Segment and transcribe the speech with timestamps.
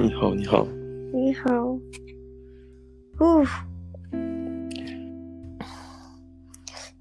[0.00, 0.64] 你好，你好，
[1.12, 1.78] 你好。
[3.18, 3.44] 哦，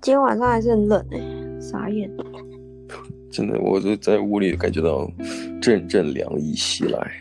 [0.01, 1.19] 今天晚上还是很冷哎，
[1.61, 2.09] 傻眼。
[3.29, 5.07] 真的，我就在屋里感觉到
[5.61, 7.11] 阵阵凉意袭来。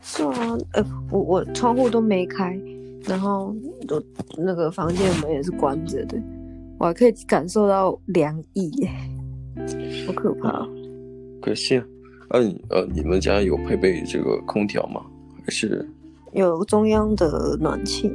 [0.00, 2.58] 是啊，呃，我我窗户都没开，
[3.04, 3.54] 然后
[3.86, 4.02] 都
[4.38, 6.18] 那个房间门也是关着的，
[6.78, 8.90] 我还可以感受到凉意耶，
[10.06, 10.66] 好可怕。
[11.42, 11.84] 可惜啊，
[12.30, 15.02] 呃、啊，呃，你们家有配备这个空调吗？
[15.44, 15.88] 还是
[16.32, 18.10] 有中央的暖气？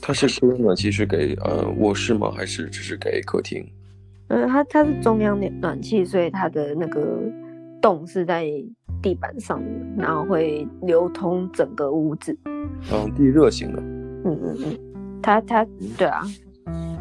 [0.00, 2.30] 它是中央暖气是给呃卧室吗？
[2.30, 3.66] 还是只是给客厅？
[4.28, 7.20] 嗯，它它是中央的暖气，所以它的那个
[7.82, 8.46] 洞是在
[9.02, 9.62] 地板上，
[9.96, 12.36] 然后会流通整个屋子。
[12.90, 13.82] 嗯，地热型的。
[14.24, 14.78] 嗯嗯嗯，
[15.20, 15.66] 它它
[15.98, 16.22] 对啊，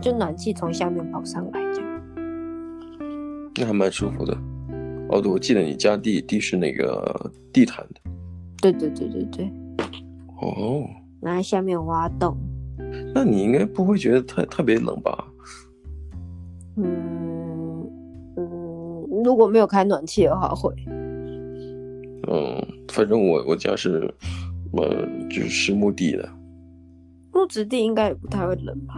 [0.01, 2.01] 就暖气从下面跑上来这样。
[3.55, 4.37] 那还蛮舒服的。
[5.09, 8.11] 哦，对，我记得你家地地是那个地毯的。
[8.61, 9.49] 对对对对对。
[10.41, 10.85] 哦。
[11.21, 12.37] 然后下面挖洞。
[13.13, 15.27] 那你应该不会觉得特特别冷吧？
[16.77, 17.89] 嗯
[18.37, 20.71] 嗯，如果没有开暖气的话会。
[22.29, 24.13] 嗯，反正我我家是，
[24.73, 26.29] 呃，就是实木地的。
[27.33, 28.95] 木质地应该也不太会冷吧？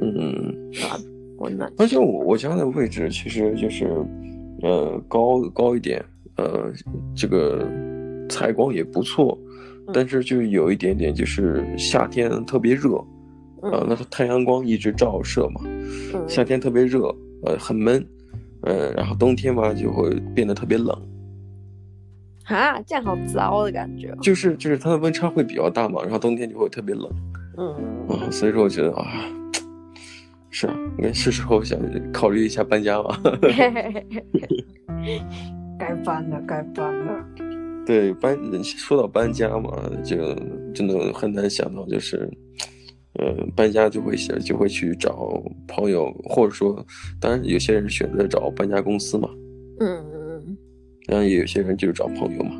[0.00, 0.96] 嗯，啊，
[1.38, 1.70] 温暖。
[1.76, 3.92] 而且我我家的位置其实就是，
[4.62, 6.04] 呃，高高一点，
[6.36, 6.72] 呃，
[7.14, 7.66] 这个
[8.28, 9.38] 采光也不错，
[9.92, 12.96] 但是就有一点点就是夏天特别热。
[13.60, 17.12] 啊，那太阳光一直照射嘛，嗯、夏天特别热，
[17.44, 18.06] 呃，很闷，
[18.62, 20.96] 呃，然后冬天嘛就会变得特别冷。
[22.44, 24.14] 啊，这样好糟的感觉。
[24.22, 27.10] 就是就是它的温差会比较大嘛，然后冬天就会特别冷。
[27.56, 27.66] 嗯
[28.08, 29.04] 啊，所以说我觉得啊，
[30.50, 31.78] 是啊，应该是时候想
[32.12, 33.20] 考虑一下搬家嘛。
[35.78, 37.24] 该搬了，该搬了。
[37.86, 39.70] 对，搬说到搬家嘛，
[40.04, 40.16] 就
[40.74, 42.28] 真的很难想到就是。
[43.14, 46.86] 呃，搬家就会想就会去找朋友，或者说，
[47.18, 49.28] 当然有些人选择找搬家公司嘛。
[49.80, 50.56] 嗯嗯嗯。
[51.08, 52.52] 然后也有些人就是找朋友嘛。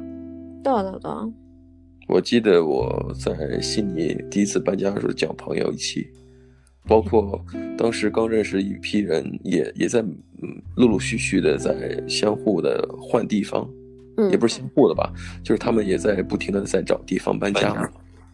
[0.65, 1.13] 对对对。
[2.09, 6.09] 我记得我在悉尼第一次搬家的时候，叫朋友一起，
[6.89, 7.41] 包括
[7.77, 13.69] 当时刚认识一批人也，也也在嗯陆陆续续的在相互的换地方，
[14.17, 15.13] 嗯，也不是相互的吧，
[15.45, 17.89] 就是他们也在不停的在找地方搬家。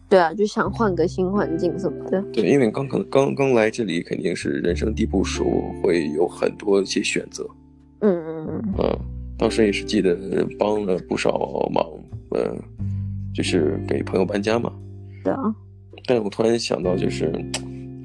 [0.07, 2.21] 对啊，就想换个新环境什么的。
[2.31, 5.43] 对，因为刚可能刚刚来这里，肯定是人生地不熟，
[5.81, 7.43] 会有很多一些选择。
[8.01, 8.73] 嗯嗯嗯。
[8.77, 8.99] 嗯，
[9.35, 10.15] 当时也是记得
[10.59, 11.83] 帮了不少忙，
[12.35, 12.55] 嗯，
[13.33, 14.71] 就是给朋友搬家嘛。
[15.23, 15.55] 对啊。
[16.05, 17.31] 但是我突然想到，就是，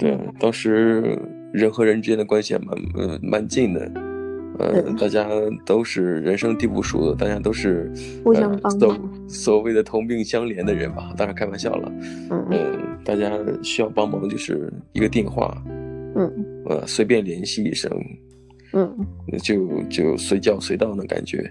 [0.00, 1.16] 对，当时
[1.52, 3.92] 人和人之间的关系还蛮呃蛮近的。
[4.58, 5.26] 呃，大家
[5.64, 7.90] 都是人生地不熟的，大家都是
[8.22, 11.90] 互相帮助，呃、所谓的同病相怜的人吧，当然开玩笑了。
[12.30, 15.56] 嗯，呃，大家需要帮忙就是一个电话，
[16.14, 16.30] 嗯，
[16.66, 17.90] 呃，随便联系一声，
[18.74, 18.94] 嗯，
[19.42, 21.50] 就就随叫随到的感觉。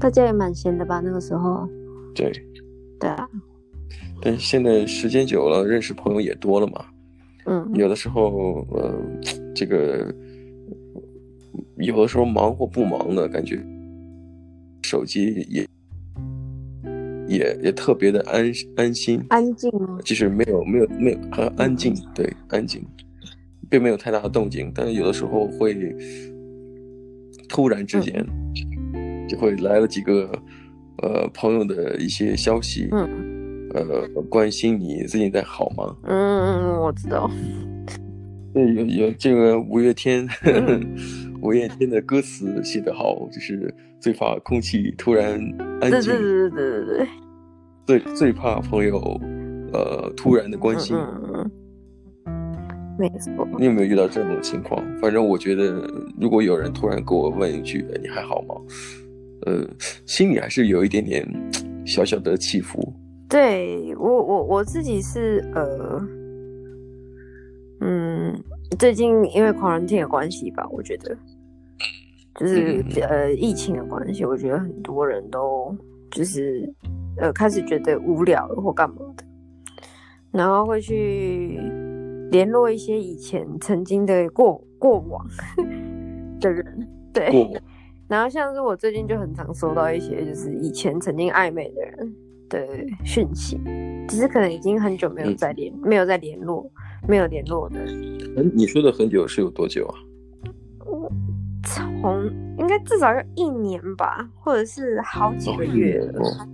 [0.00, 1.00] 大家也蛮闲的吧？
[1.04, 1.68] 那个时候。
[2.14, 2.32] 对。
[2.98, 3.28] 对啊。
[4.22, 6.84] 但是现在时间久了，认识朋友也多了嘛。
[7.46, 7.70] 嗯。
[7.74, 8.94] 有的时候，呃，
[9.54, 10.14] 这个。
[11.76, 13.60] 有的时候忙或不忙的感觉，
[14.82, 15.66] 手机也
[17.26, 19.98] 也也特别的安安心，安静吗？
[20.04, 22.84] 就是没有没有没有很安静，对，安静，
[23.68, 25.74] 并没有太大的动静，但是有的时候会
[27.48, 28.24] 突然之间
[29.28, 30.30] 就会来了几个
[31.02, 33.08] 呃朋友的一些消息，嗯，
[33.74, 35.96] 呃，关心你最近在好吗？
[36.04, 37.30] 嗯我知道，
[38.54, 40.28] 有有这个五月天。
[41.42, 45.32] 五月天的歌词写得好，就是最怕空气突然
[45.80, 46.12] 安静。
[46.12, 47.08] 对对对对对对。
[47.84, 48.96] 最最怕朋友，
[49.72, 50.96] 呃，突然的关心。
[50.96, 51.50] 嗯嗯。
[52.96, 53.48] 没错。
[53.58, 54.80] 你有没有遇到这种情况？
[55.00, 55.84] 反正我觉得，
[56.20, 58.54] 如果有人突然给我问一句“你还好吗”，
[59.46, 59.66] 呃，
[60.06, 61.26] 心里还是有一点点
[61.84, 62.94] 小小的起伏。
[63.32, 66.06] 对我，我我自己是呃，
[67.80, 68.44] 嗯。
[68.78, 71.14] 最近因为 quarantine 的关系吧，我觉得
[72.36, 75.76] 就是呃疫情的关系，我觉得很多人都
[76.10, 76.66] 就是
[77.18, 79.24] 呃开始觉得无聊了或干嘛的，
[80.30, 81.60] 然后会去
[82.30, 85.26] 联络一些以前曾经的过过往
[86.40, 87.46] 的人，对，
[88.08, 92.14] 然后像是我最近就很常收到一些就是以前曾经暧昧的人
[92.52, 92.68] 的
[93.04, 93.58] 讯息，
[94.06, 96.70] 只是可能已经很久没有再联没有再联络。
[97.08, 97.80] 没有联络的，
[98.36, 99.94] 嗯，你说的很久是有多久啊？
[100.86, 101.10] 我
[101.64, 106.46] 从应该至少要一年吧，或者是好几个月了，哦、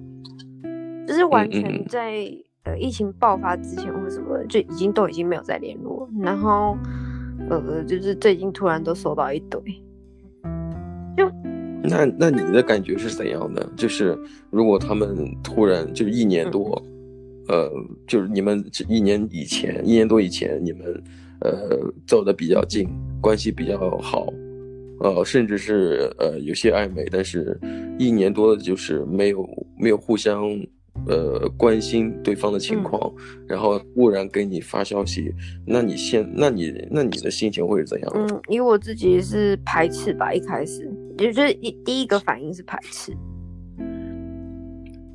[1.07, 2.25] 就是完全在嗯。
[2.25, 6.77] 嗯呃疫情爆发之前或什么，就已经都已经没有再联络，然后
[7.49, 9.61] 呃就是最近突然都收到一堆，
[11.17, 11.27] 就
[11.83, 13.67] 那那你的感觉是怎样的？
[13.77, 14.19] 就是
[14.51, 16.83] 如果他们突然就是一年多，
[17.49, 17.71] 嗯、呃，
[18.07, 21.03] 就是你们一年以前一年多以前你们
[21.41, 22.89] 呃走的比较近，
[23.21, 24.33] 关系比较好。
[25.01, 27.57] 呃，甚至是呃有些暧昧，但是
[27.99, 29.49] 一年多的就是没有
[29.79, 30.43] 没有互相
[31.07, 35.33] 呃关心对方的情况，嗯、然后忽然给你发消息，
[35.67, 38.13] 那你现那你那你的心情会是怎样？
[38.15, 43.17] 嗯，以我自己是排斥吧，一开始就是一第一个反应是排斥。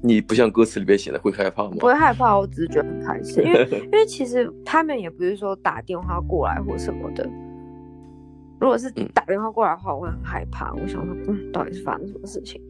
[0.06, 1.77] 你不像歌词里边写的会害怕吗？
[1.80, 7.29] 不会害怕，我只是觉得很排斥，因为 因为其实他们也不是说打电话过来或什么的。
[8.59, 10.74] 如果是打电话过来的话，嗯、我会很害怕。
[10.74, 12.62] 我想说，嗯，到底是发生什么事情？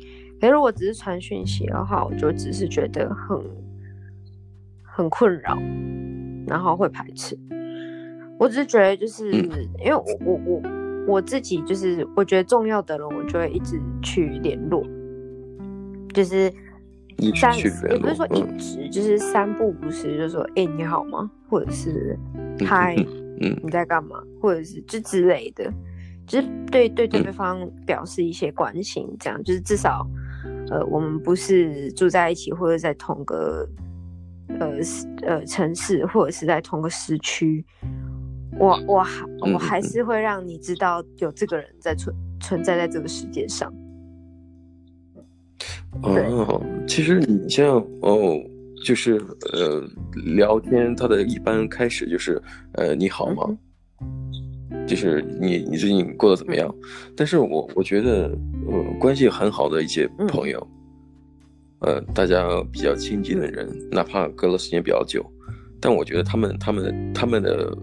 [0.44, 3.40] 可是如果只是传讯息的话，我就只是觉得很
[4.82, 5.58] 很困扰，
[6.46, 7.40] 然后会排斥。
[8.38, 9.50] 我只是觉得，就是、嗯、
[9.80, 10.62] 因为我我我
[11.08, 14.86] 我自己，就是我觉得重要的人，我就会一直去联络，
[16.14, 16.52] 就是
[17.40, 21.32] 三也不是说一直，嗯、就是三不五时就说，哎、欸，你好吗？
[21.48, 22.20] 或者是
[22.68, 22.98] 嗨。
[22.98, 23.08] 嗯
[23.42, 24.22] 嗯，你在干嘛？
[24.42, 25.72] 或者是就之类的，
[26.28, 30.06] 就是对对对方表示一些关心，这样、嗯、就是至少，
[30.70, 33.68] 呃，我们不是住在一起，或者在同个
[34.60, 34.80] 呃
[35.22, 37.66] 呃城市，或者是在同个时区，
[38.60, 43.74] 我我还我还是会让你知道有这个人在存存在在这个世界上。
[46.02, 48.40] 哦，其实你像哦。
[48.86, 49.14] 就是
[49.54, 49.82] 呃，
[50.36, 52.42] 聊天，他的一般开始就是
[52.74, 53.46] 呃，你好吗？
[53.48, 53.58] 嗯、
[54.88, 56.68] 就是你你最近过得怎么样？
[56.70, 58.32] 嗯、但是我我觉得，
[58.70, 60.68] 呃，关系很好的一些朋友，
[61.82, 65.26] 嗯、呃，大家比较亲近的人，哪怕隔了时间比较久，
[65.80, 67.78] 但我觉得他们他们他们的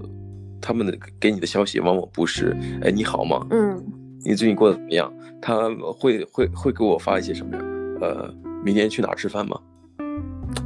[0.60, 3.46] 他们的给你的消息往往不是哎你好吗？
[3.50, 3.82] 嗯，
[4.24, 5.12] 你最近过得怎么样？
[5.40, 5.68] 他
[5.98, 7.62] 会会会给我发一些什么呀？
[8.02, 9.58] 呃，明天去哪吃饭吗？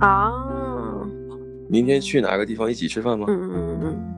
[0.00, 0.32] 啊，
[1.69, 3.26] 明天去哪个地方一起吃饭吗？
[3.28, 4.13] 嗯嗯嗯，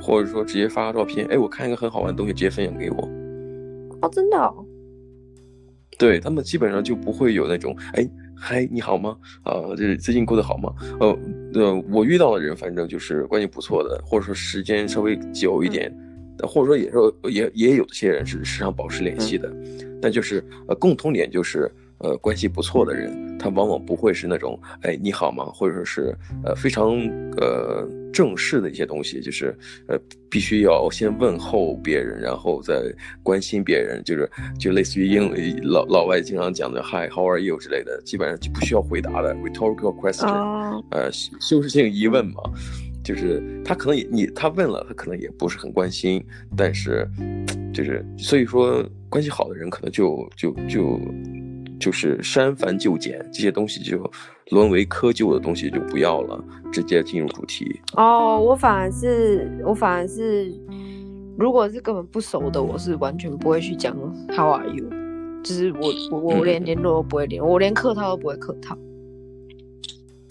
[0.00, 3.08] 或者说直接发个照片，哎，我看一个很好玩的东西，直接分享给我。
[4.02, 4.64] 哦，真的哦？
[5.98, 9.16] 对，他们基本上就不会有那种，哎，嗨，你好吗？
[9.42, 10.72] 啊，就是最近过得好吗？
[11.00, 11.18] 呃，
[11.54, 15.92] 呃，我遇到的人，反正就是关系不错的，或者说时间稍微久一点，
[16.38, 21.70] 嗯、或者说也说也也有些人是时常保持联系的，嗯、但就是呃，共同点就是。
[22.00, 25.44] 呃，关系不错的人，他往往不会是那种，哎，你好吗？
[25.46, 26.14] 或者说是，
[26.44, 26.96] 呃，非常
[27.36, 29.56] 呃正式的一些东西，就是，
[29.88, 29.98] 呃，
[30.30, 32.74] 必须要先问候别人，然后再
[33.22, 34.30] 关心别人，就是
[34.60, 35.28] 就类似于英
[35.64, 40.84] 老老外经常讲的 Hi，How are you 之类的，基本上就不需要回答的 rhetorical question，、oh.
[40.90, 42.40] 呃，修饰性疑问嘛，
[43.02, 46.24] 就是他可能也你他问了，他可能也不是很关心，
[46.56, 47.08] 但是
[47.74, 51.00] 就是所以说关系好的人可能就就就。
[51.78, 53.98] 就是删繁就简，这些东西就
[54.50, 56.42] 沦为窠臼的东西就不要了，
[56.72, 57.80] 直接进入主题。
[57.94, 60.52] 哦，我反而是我反而是，
[61.38, 63.96] 如果是根本不熟的，我是完全不会去讲
[64.28, 64.84] How are you，
[65.42, 68.76] 就是我我我连联络都不会联，我连客套都不会客套。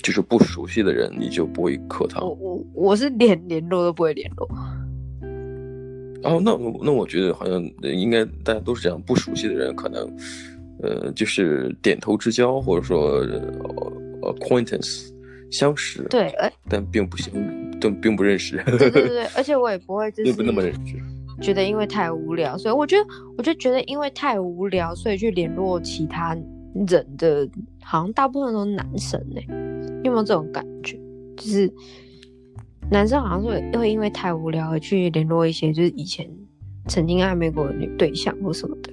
[0.03, 2.25] 就是不熟悉的人，你就不会客套。
[2.25, 4.49] 我我我是连联络都不会联络。
[6.23, 10.09] 哦，那那我觉得好像应该大家都是这样，不熟悉的人可能。
[10.81, 15.09] 呃，就是点头之交，或者说呃 acquaintance
[15.51, 16.33] 相识，对，
[16.69, 17.33] 但并不相，
[17.79, 18.61] 但并不认识。
[18.65, 20.95] 对对对， 而且我也不会就是不那么认识，
[21.41, 23.05] 觉得因为太无聊，所以我觉得
[23.37, 27.49] 我就觉得因为太无聊，所以去联络其他人的，
[27.81, 29.41] 好像大部分都是男生呢。
[30.03, 30.97] 有没有这种感觉？
[31.37, 31.71] 就是
[32.89, 36.27] 男生好像会会因为太无聊而去联络一些就是以前
[36.87, 38.91] 曾经暧昧过的女对象或什么的。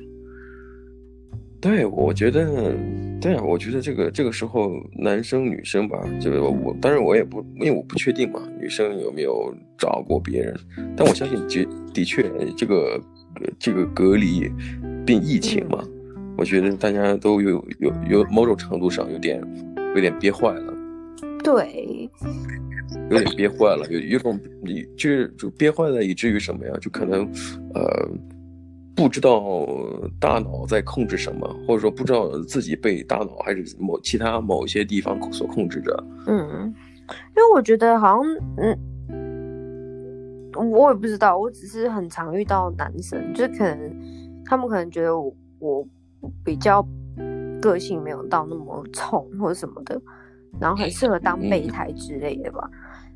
[1.64, 2.74] 对，我觉得，
[3.18, 10.54] 对啊，我觉得这个这个时候，男生女生吧，这个我当然我也不，因为我不确定嘛，女生有没有找过别人，
[10.94, 13.00] 但我相信，的的确，这个
[13.58, 14.52] 这个隔离
[15.06, 15.82] 并疫情嘛，
[16.16, 19.42] 嗯、我觉得大家都有有有某种程度上有点
[19.94, 20.74] 有点憋坏了，
[21.42, 22.10] 对，
[23.10, 26.74] 有点憋坏了，有有种你就是就憋坏了，以至于什么呀？
[26.78, 27.26] 就可能，
[27.72, 28.10] 呃。
[28.96, 29.42] 不知道
[30.20, 36.04] 大脑在控制什么，或者说不知道自己被大脑还是某其他某些地方所控制着。
[36.26, 36.72] 嗯，
[37.36, 38.24] 因为我觉得好像，
[38.58, 38.78] 嗯，
[40.70, 43.96] 我也不知道，我只是很常遇到男生，就可能
[44.44, 45.86] 他们可能觉得我我
[46.44, 46.86] 比较
[47.60, 50.00] 个性没有到那么冲或者什么的，
[50.60, 52.70] 然后很适合当备胎之类的吧。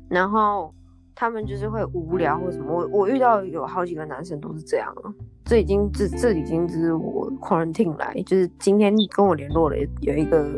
[0.09, 0.73] 然后
[1.19, 2.73] 他们就是会无聊或什么。
[2.73, 5.13] 我我遇到有好几个男生都是这样了。
[5.43, 10.49] 这已经这这已经是我 quarantine 来，就是今天跟我联络了有一个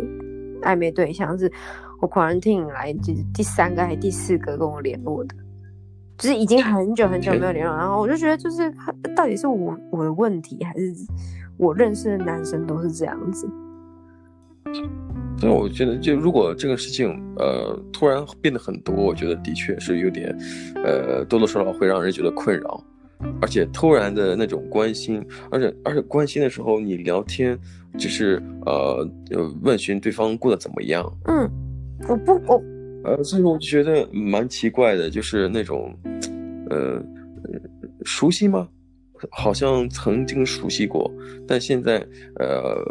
[0.61, 1.51] 暧昧对象，是
[1.99, 5.35] 我 quarantine 来就是第三个还是第四个跟我联络的。
[6.19, 8.71] 就是已经很久很久没有联络，然后我就觉得，就是
[9.15, 10.93] 到底是我我的问题，还是
[11.57, 13.49] 我认识的男生都是这样子？
[15.39, 20.37] 所以我觉得，就如果这个事情呃突然变得很多，我觉得的确是有点
[20.83, 22.83] 呃多多少少会让人觉得困扰，
[23.41, 27.57] 而且突然的那种关心，而且而且关心的时候你聊天
[27.97, 29.07] 只是呃
[29.61, 31.11] 问询对方过得怎么样？
[31.25, 31.49] 嗯，
[32.07, 32.61] 我不我。
[33.03, 35.91] 呃，所以我就觉得蛮奇怪的，就是那种，
[36.69, 37.03] 呃，
[38.05, 38.69] 熟悉吗？
[39.29, 41.11] 好像曾经熟悉过，
[41.47, 41.97] 但现在
[42.39, 42.83] 呃，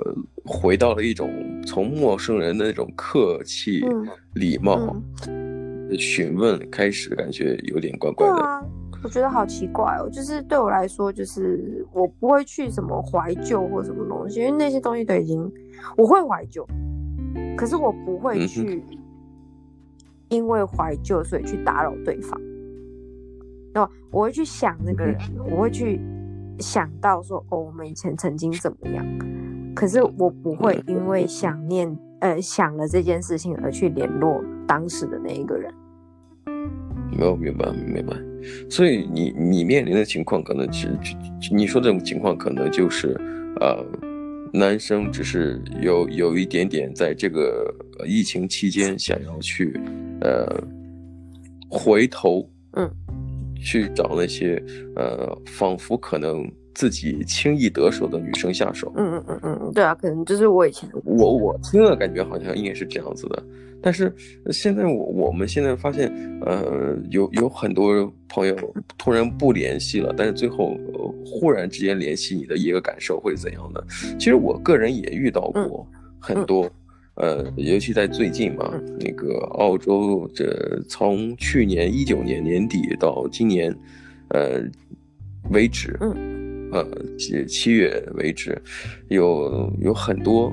[0.45, 1.31] 回到了一种
[1.67, 8.67] 从陌生人的那种客气、嗯、礼貌、嗯、询问开始，感觉有点怪怪的。
[9.03, 10.09] 我觉得好奇怪哦。
[10.11, 15.51] 就是对我来说，就是我不会去什么怀旧或什么东西，因为那些东西都已经
[15.97, 16.67] 我会怀旧，
[17.57, 18.63] 可是我不会去。
[18.63, 18.97] 嗯
[20.31, 22.41] 因为怀旧，所以去打扰对方。
[23.75, 23.81] 那
[24.13, 25.19] 我会去想那个人，
[25.51, 26.01] 我会去
[26.61, 29.05] 想到说，哦，我们以前曾经怎么样。
[29.75, 35.73] 可是我不会因为想念，呃，想了这件事情而去联络当时的那一个人。
[37.17, 38.17] 没有明白，明白。
[38.69, 40.99] 所以你你面临的情况，可能其实
[41.53, 43.19] 你说这种情况，可能就是，
[43.61, 43.85] 呃。
[44.53, 47.73] 男生只是有有一点点在这个
[48.05, 49.81] 疫情期间想要去，
[50.23, 50.45] 呃，
[51.69, 52.91] 回头，嗯，
[53.63, 54.63] 去找那些
[54.97, 58.93] 呃，仿佛可能自己轻易得手的女生下手。
[58.97, 63.43] 嗯嗯嗯嗯，对啊，可能就是我以前我我听了感觉好像应该是这样子的。
[63.83, 64.15] 但是
[64.51, 66.13] 现在我我们现在发现，
[66.45, 68.55] 呃，有有很多朋友
[68.99, 73.81] 突然不联系了，但是最后，呃，忽然之间联系你的一个感受会怎样呢？
[74.19, 75.87] 其实我个人也遇到过
[76.19, 76.71] 很多，嗯、
[77.21, 83.77] 呃，尤其在最近嘛，嗯、那个澳洲这从去年一九年年底到今年，
[84.29, 84.63] 呃，
[85.51, 88.61] 为止，嗯，呃，七七月为止，
[89.09, 90.51] 有有很多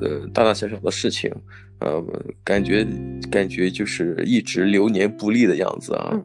[0.00, 1.32] 呃大大小小的事情。
[1.78, 2.04] 呃，
[2.44, 2.86] 感觉
[3.30, 6.22] 感觉就是一直流年不利的样子啊。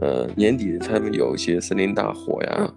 [0.00, 2.74] 嗯、呃，年底他们有一些森林大火呀，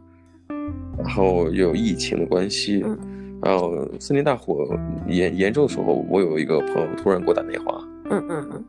[0.49, 2.99] 嗯、然后有疫情的关系，嗯、
[3.41, 4.67] 然后森林大火
[5.07, 7.81] 严严重的时候，我有一个朋友突然给我打电话。
[8.09, 8.65] 嗯嗯嗯。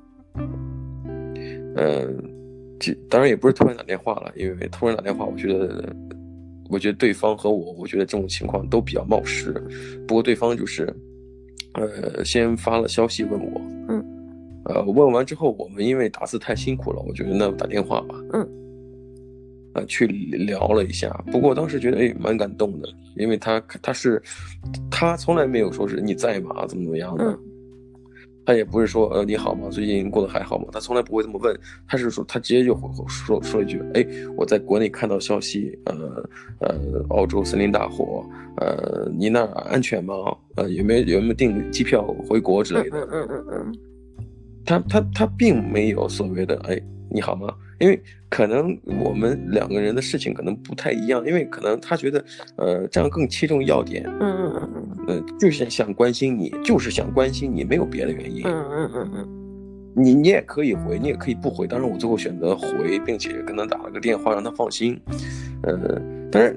[1.77, 2.31] 嗯，
[2.79, 5.95] 这当然也不是突然打电话了，因为突然打电话，我觉得，
[6.69, 9.53] 我觉得对方和我，我觉得这种情况都比较冒失。
[10.07, 10.93] 不过对方就是。
[11.75, 14.05] 呃，先发了消息问我，嗯，
[14.67, 18.47] 呃，问完之后，我们因为打字太辛苦了，我觉得那打电话吧，嗯，
[19.75, 21.09] 呃，去聊了一下。
[21.31, 24.23] 不过当时觉得哎，蛮感动的，因为他他是
[24.91, 26.67] 他从来没有说是你在吗？
[26.67, 27.25] 怎么怎么样的。
[27.25, 27.39] 嗯
[28.45, 29.69] 他也不是说呃你好吗？
[29.71, 30.67] 最近过得还好吗？
[30.73, 34.05] 他从来不会这么问，他是说他直接就回说说了一句，哎，
[34.37, 38.27] 我在国内看到消息，呃呃，澳洲森林大火，
[38.57, 40.15] 呃，你那儿安全吗？
[40.57, 42.99] 呃，有没有有没有订机票回国之类的？
[42.99, 43.79] 嗯嗯嗯嗯。
[44.67, 47.55] 他他他并没有所谓的哎你好吗？
[47.83, 52.25] 因为可能我们两个人的事情可能不太一样，因为可能他觉得，
[52.57, 54.05] 呃，这样更切中要点。
[54.07, 58.43] 嗯嗯嗯嗯，呃，就是想关心你，就是想关心你，没有别的原因。
[58.45, 64.97] 嗯嗯嗯嗯，你你也可以回，你也可以不回，当然我最后选择回，并且跟他打了个电话，让他放心。
[65.65, 66.57] 呃，但是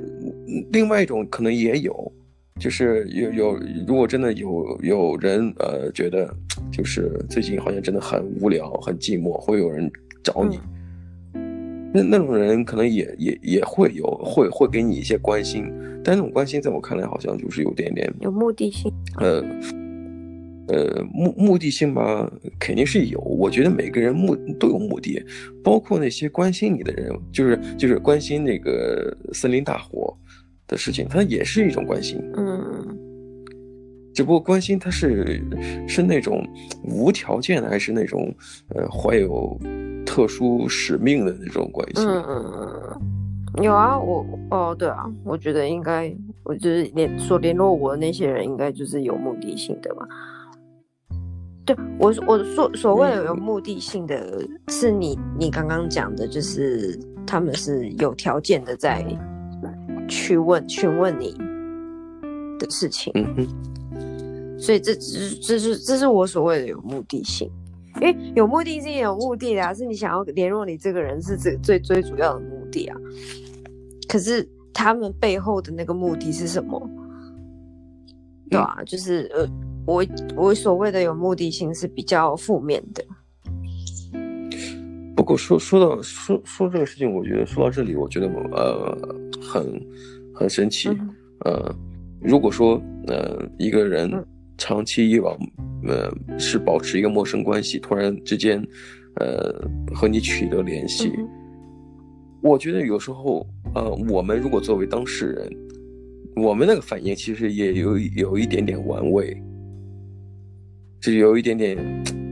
[0.72, 2.14] 另外一种可能也有，
[2.60, 6.32] 就是有有，如果真的有有人呃觉得，
[6.72, 9.92] 就是最近好像真的很无聊、很寂寞，会有人
[10.24, 10.58] 找你。
[10.58, 10.70] 嗯
[11.96, 15.72] 那那种人可能也也也会有会会给你一些关心，
[16.04, 18.92] 但那种关心在我看来好像就是有点点有目的性。
[19.20, 19.42] 呃
[20.68, 23.18] 呃目目的性吧，肯定是有。
[23.22, 25.24] 我觉得每个人目都有目的，
[25.64, 30.14] 包括那些关心你的人，就是就是关心那个森林大火
[30.68, 32.20] 的事情，它也是一种关心。
[32.36, 32.98] 嗯，
[34.14, 35.42] 只不过关心他是
[35.88, 36.46] 是那种
[36.84, 38.36] 无条件的，还是那种
[38.70, 39.58] 呃怀有。
[40.16, 42.54] 特殊使命的那种关系，嗯嗯
[43.58, 50.08] 嗯，有啊，我哦对啊，我觉得应该，我就是联所联络我的那些人，应该就是有目的性的吧。
[51.66, 59.06] 对我我所所谓的有目的性的，是你你刚刚讲的，就是他们是有条件的在
[60.08, 61.38] 去问询问你，
[62.58, 63.12] 的事情。
[63.16, 67.52] 嗯哼，所以这只是这是这是我所谓的有目的性，
[68.02, 72.98] 因为有目的性有目的的啊，是你想要联络你这个人是这最最主要的目的啊。
[74.08, 76.90] 可是他们背后的那个目的是什么？
[78.50, 79.48] 对啊，嗯、就是呃，
[79.88, 83.04] 我我所谓的有目的性是比较负面的。
[85.16, 89.82] 不过说说到说说这个事情，我觉得说到这里，我觉得呃很
[90.34, 90.90] 很神奇。
[90.90, 91.10] 嗯、
[91.46, 91.76] 呃，
[92.22, 94.12] 如果说呃一个人
[94.58, 95.38] 长期以往
[95.88, 98.62] 呃是保持一个陌生关系，突然之间
[99.16, 99.54] 呃
[99.94, 101.28] 和你取得联系，嗯、
[102.42, 105.52] 我觉得有时候呃我们如果作为当事人，
[106.36, 109.42] 我们那个反应其实也有有一点点玩味，
[111.02, 111.78] 就有一点点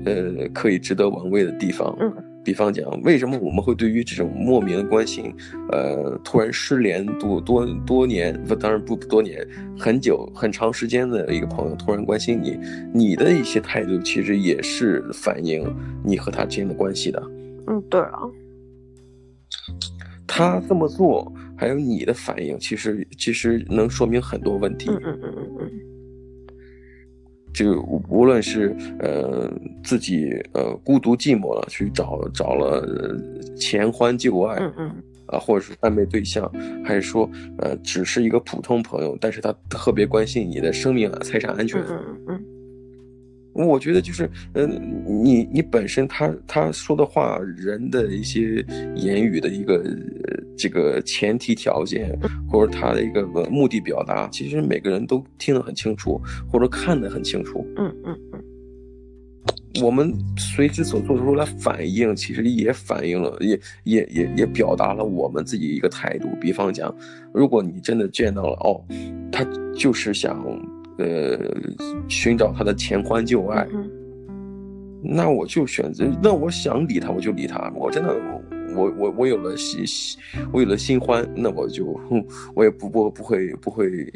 [0.06, 1.96] 呃可以值得玩味的地方。
[2.00, 2.13] 嗯
[2.44, 5.34] 比方讲，为什么我们会对于这种莫名的关心，
[5.72, 9.48] 呃，突然失联多多多年，不，当然不多年，
[9.80, 12.60] 很久很长时间的一个朋友突然关心你，
[12.94, 15.64] 你的一些态度其实也是反映
[16.04, 17.24] 你和他之间的关系的。
[17.68, 18.20] 嗯，对啊。
[20.28, 24.90] 他这么做，还有你的反应，其实其实能说明很多问题。
[24.90, 25.62] 嗯嗯嗯嗯
[27.54, 27.56] 嗯。
[27.56, 29.52] 就无论是呃
[29.84, 32.84] 自己呃孤独寂寞了，去找找了
[33.56, 34.92] 前欢旧爱，嗯嗯，
[35.28, 36.52] 啊，或者是暧昧对象，
[36.84, 37.30] 还是说
[37.60, 42.46] 呃只是一个普通朋友，但是他特别关心你的生命啊、财产安全，嗯嗯嗯。
[43.54, 44.80] 我觉得就是，嗯、呃，
[45.24, 52.18] 你你本身他他说的话，人的一些言语的一个、呃、这个前提条件，
[52.50, 56.20] 或者他的一个目的表达，其实每个人都听得很清楚，
[56.52, 57.64] 或者看得很清楚。
[57.78, 58.44] 嗯嗯嗯。
[59.84, 66.28] 我们随之所做出来反应，其实也反映了，也也也也表达了我们自己一个态度。
[66.42, 66.96] 比方讲，
[67.34, 68.84] 如果你真的见到了，哦，
[69.32, 69.44] 他
[69.76, 70.44] 就是想。
[70.98, 71.40] 呃，
[72.08, 73.89] 寻找他的前欢旧爱，嗯、
[75.04, 76.06] 那我就选择。
[76.22, 77.72] 那我想理他，我就理他。
[77.76, 78.15] 我真的，
[78.76, 79.84] 我我我有了新，
[80.52, 82.00] 我有了新欢，那我就，
[82.56, 84.12] 我也不不不会不会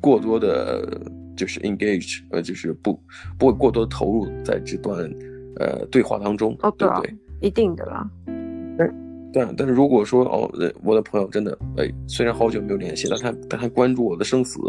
[0.00, 1.00] 过多的，
[1.36, 3.00] 就是 engage，呃，就是不
[3.38, 4.98] 不会过多投入在这段
[5.60, 7.14] 呃对话当中，哦、对不对？
[7.40, 8.10] 一定的啦。
[8.76, 8.90] 对，
[9.32, 10.50] 但是如果说哦，
[10.84, 14.60] 我的朋友真的哎，虽然好久没有联系了，但他但他关注我的生死，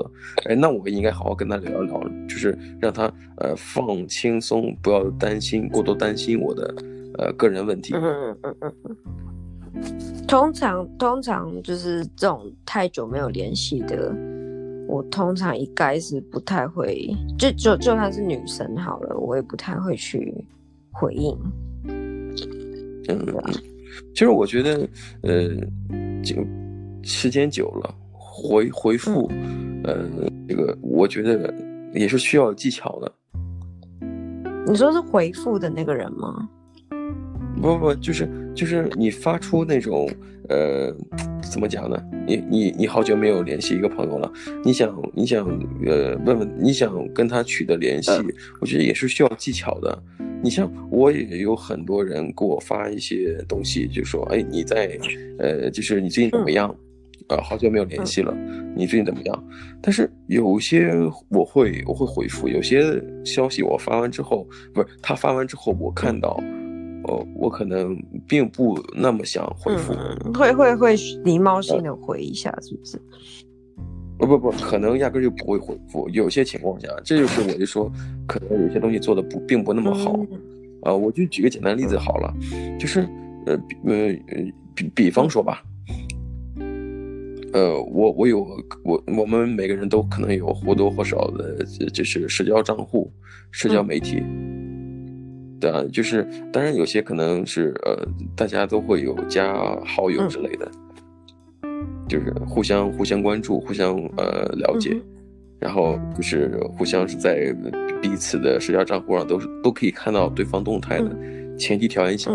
[0.46, 6.76] 哎，那我应该好好跟他聊一聊，就是让他呃放轻松，不要担心过多担心我的
[7.18, 7.94] 呃个人问题。
[7.94, 8.96] 嗯嗯嗯嗯嗯。
[10.28, 14.16] 通常通常就是这种太久没有联系的，
[14.88, 20.34] 我通常应该是不太会，就就就算是女生好了，我也不太会去
[20.92, 21.38] 回应。
[21.90, 22.34] 嗯。
[24.14, 24.88] 其实我觉得，
[25.22, 25.50] 呃，
[26.24, 26.46] 这个
[27.02, 29.32] 时间久了，回回复，
[29.84, 30.08] 呃，
[30.48, 31.54] 这个我觉得
[31.94, 33.12] 也是需要技巧的。
[34.66, 36.48] 你说是回复的那个人吗？
[37.62, 40.10] 不不不，就是就是你发出那种，
[40.50, 40.94] 呃，
[41.42, 42.02] 怎么讲呢？
[42.26, 44.32] 你你你好久没有联系一个朋友了，
[44.64, 45.46] 你想你想
[45.86, 48.26] 呃问问你想跟他取得联系，嗯、
[48.62, 50.04] 我觉得也是需要技巧的。
[50.44, 55.00] 你像我也有很多人给我发一些东西，就说，哎，你在，
[55.40, 56.70] 呃，就是你最近怎么样？
[57.30, 58.36] 啊，好久没有联系了，
[58.76, 59.44] 你最近怎么样？
[59.82, 60.92] 但是有些
[61.30, 66.38] 我会我会回复，有些消息我发完之后，不是他发完之后，我看到，
[67.06, 73.02] 哦，我可能并不那么想回复，嗯、会会会礼貌性的回一下，是不是？
[74.26, 76.08] 不不不，可能压根就不会回复。
[76.10, 77.92] 有些情况下，这就是我就说，
[78.28, 80.20] 可能有些东西做的不并不那么好。
[80.84, 82.34] 啊、我就举个简单例子好了，
[82.78, 83.08] 就是
[83.46, 83.54] 呃
[83.86, 84.14] 呃
[84.76, 85.64] 比比方说吧，
[87.54, 88.46] 呃，我我有
[88.84, 93.10] 我我们每个人都可能有或多或少的，就是社交账户、
[93.52, 98.06] 社交媒体，嗯、对啊，就是当然有些可能是呃
[98.36, 99.54] 大家都会有加
[99.86, 100.70] 好友之类的。
[100.74, 100.83] 嗯
[102.08, 105.02] 就是互相互相关注，互相呃了解，嗯、
[105.60, 107.56] 然后就是互相是在
[108.02, 112.32] 彼此的社交账户上都是都可以看到对方动态的前提条件下，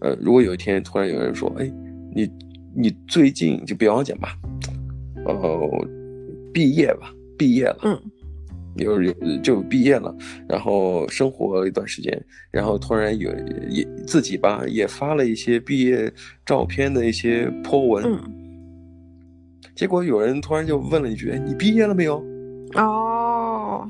[0.00, 1.70] 嗯、呃，如果有一天突然有人说，哎，
[2.14, 2.30] 你
[2.74, 4.36] 你最近就比方讲吧，
[5.26, 5.88] 呃，
[6.52, 8.11] 毕业吧，毕业了，嗯。
[8.76, 10.14] 有有就毕业了，
[10.48, 13.30] 然后生活了一段时间，然后突然有
[13.68, 16.12] 也自己吧也发了一些毕业
[16.46, 18.18] 照片的一些 po 文，嗯、
[19.74, 22.22] 结果有人突然就问了一句：“哎，你毕业了没有？”
[22.76, 23.86] 哦，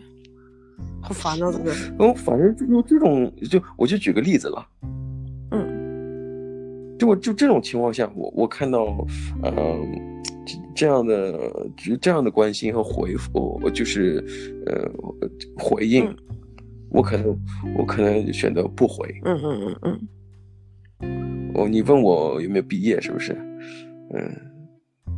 [1.01, 1.53] 好烦啊！
[1.53, 4.67] 这个，嗯，反正就这种，就我就举个例子了，
[5.53, 9.07] 嗯，就我就这种情况下，我我看到，
[9.45, 10.12] 嗯、呃。
[10.75, 11.39] 这样的
[12.01, 14.25] 这样的关心和回复，就是
[14.67, 14.91] 呃
[15.57, 16.17] 回应，嗯、
[16.91, 17.39] 我可能
[17.77, 19.09] 我可能选择不回。
[19.25, 21.53] 嗯嗯嗯嗯。
[21.55, 23.33] 哦，你问我有没有毕业，是不是？
[24.15, 24.31] 嗯，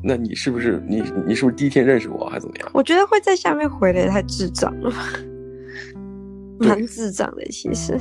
[0.03, 2.71] 那你是不是你你是不是第一天认识我，还怎么样？
[2.75, 4.93] 我觉得会在下面回的也太智障了，
[6.59, 7.97] 蛮智障的其实。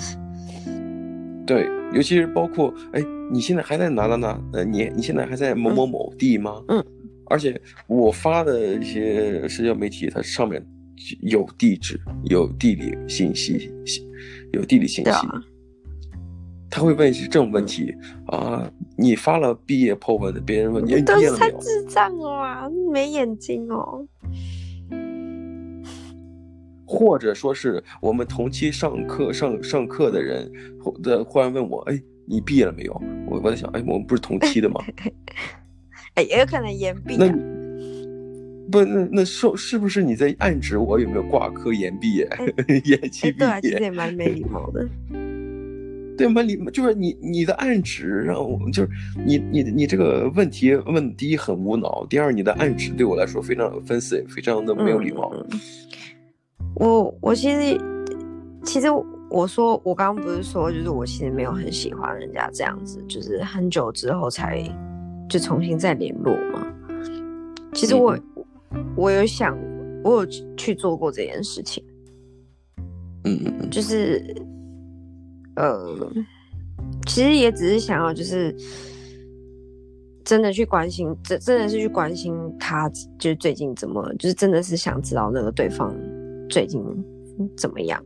[1.45, 4.41] 对，尤其是包括哎，你现在还在哪哪哪？
[4.53, 6.63] 呃，你你现在还在某某某地吗？
[6.69, 6.83] 嗯。
[7.33, 10.63] 而且我发的一些社交媒体，它上面
[11.21, 13.71] 有地址，有地理信息，
[14.51, 15.11] 有地理信息。
[16.69, 17.91] 他会问一些这种问题
[18.27, 18.71] 啊？
[18.95, 21.31] 你发了毕业 po 文，别人问你毕业了没有？
[21.31, 22.69] 都是太智障了啊！
[22.91, 24.07] 没眼睛哦。
[26.85, 30.51] 或者说是我们同期上课上上课的人，
[31.01, 32.93] 的忽然问我，哎，你毕业了没有？
[33.25, 34.79] 我我在想，哎，我们不是同期的吗？
[36.15, 37.17] 哎，也有可能延毕。
[37.17, 37.27] 那
[38.71, 42.25] 不那那说是不是你在暗指我有没有挂科延毕？
[42.85, 43.33] 延期毕业？
[43.33, 44.87] 对啊，其实也蛮没礼貌的。
[46.15, 46.43] 对吗？
[46.43, 48.89] 你就是你你的暗指，然后就是
[49.25, 55.33] 你你你这个问题问第一很无脑，第二你的暗指对我来说非常 offensive，非常的没有礼貌。
[55.35, 55.59] 嗯、
[56.75, 57.81] 我我其实
[58.63, 58.87] 其实
[59.31, 64.63] 我说我刚刚不是说就是我其实没有很喜欢人家这样子，就是很久之后才
[65.29, 66.67] 就重新再联络嘛。
[67.73, 68.17] 其实我、
[68.71, 69.57] 嗯、我有想
[70.03, 71.83] 我有去做过这件事情，
[73.25, 74.23] 嗯嗯嗯，就是。
[75.55, 76.11] 呃，
[77.05, 78.51] 其实也只是想要，就是
[80.25, 85.95] 真的去关心，真真的是去关心他，就是最近怎么，就是真的是想知道那个对方
[86.49, 86.83] 最近
[87.55, 88.03] 怎么样。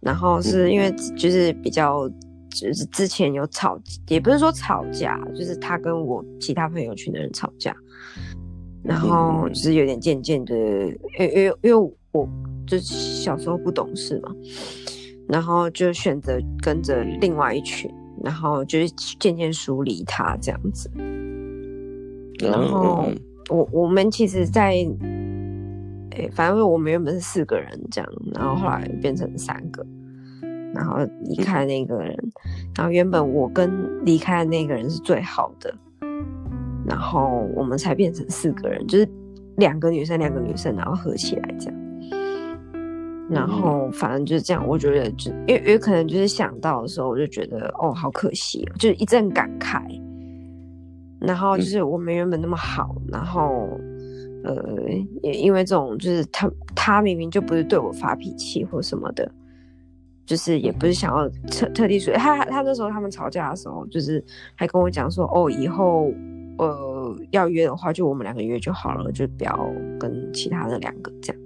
[0.00, 2.10] 然后是因为就是比较，
[2.60, 7.76] 就是之前有吵，也不是说吵架，就是他跟我其他朋友圈的人吵架，
[8.82, 12.28] 然后就是有点渐渐的，因为因为因为我
[12.66, 14.34] 就小时候不懂事嘛。
[15.28, 17.90] 然后就选择跟着另外一群，
[18.22, 18.88] 然后就是
[19.18, 20.88] 渐渐疏离他这样子。
[22.38, 23.10] 然后
[23.50, 24.84] 我我们其实在，
[26.12, 29.84] 在诶，反正我们原本是四个人这样，然后后来变成三个，
[30.76, 32.14] 然后离开那个人，
[32.76, 35.74] 然后原本我跟离开的那个人是最好的，
[36.86, 39.08] 然后我们才变成四个人，就是
[39.56, 41.80] 两个女生，两个女生，然后合起来这样。
[43.28, 49.82] 然后反正就是这样，我觉得就因为因为可能就是想到的时候，我就觉得哦，好可惜，就是一阵感慨。
[51.18, 53.68] 然后就是我们原本那么好，然后
[54.44, 54.54] 呃，
[55.22, 59.28] 也因为这种就是他他明明就不是对我发脾气或什么的，
[60.26, 64.22] 就是也不是想要特特地说他他那时候他们吵架的时候，就是
[64.54, 66.12] 还跟我讲说哦，以后
[66.58, 71.42] 呃要约的话，就我们两个约就好了，就不要跟其他的两个这样。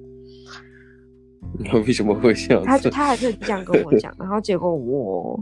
[1.86, 2.64] 为什么会这样？
[2.64, 5.38] 他他还是这样跟我讲， 然后结果我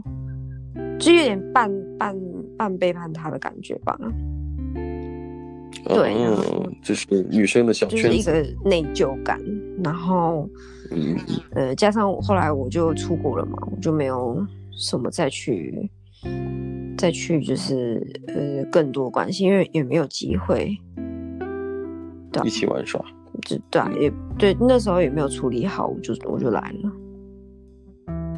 [0.99, 2.15] 就有点半半
[2.57, 3.97] 半背叛他的感觉吧。
[5.85, 9.39] 对，嗯，就是女生的小圈子，就是一个内疚感。
[9.81, 10.49] 然后，
[10.91, 11.17] 嗯
[11.51, 15.89] 呃，加上后来我就出国了嘛，我就没有什么再去
[16.97, 20.75] 再去就是呃更多关系，因为也没有机会，
[22.31, 23.03] 对，一起玩耍。
[23.45, 26.91] 就对啊，也对，那时候也没有处理好，我就我就来了。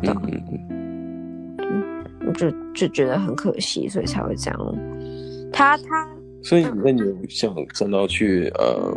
[0.04, 4.78] 嗯嗯嗯，我就就觉得很可惜，所以才会这样。
[5.52, 6.08] 他他，
[6.44, 8.96] 所以那你有想想到去呃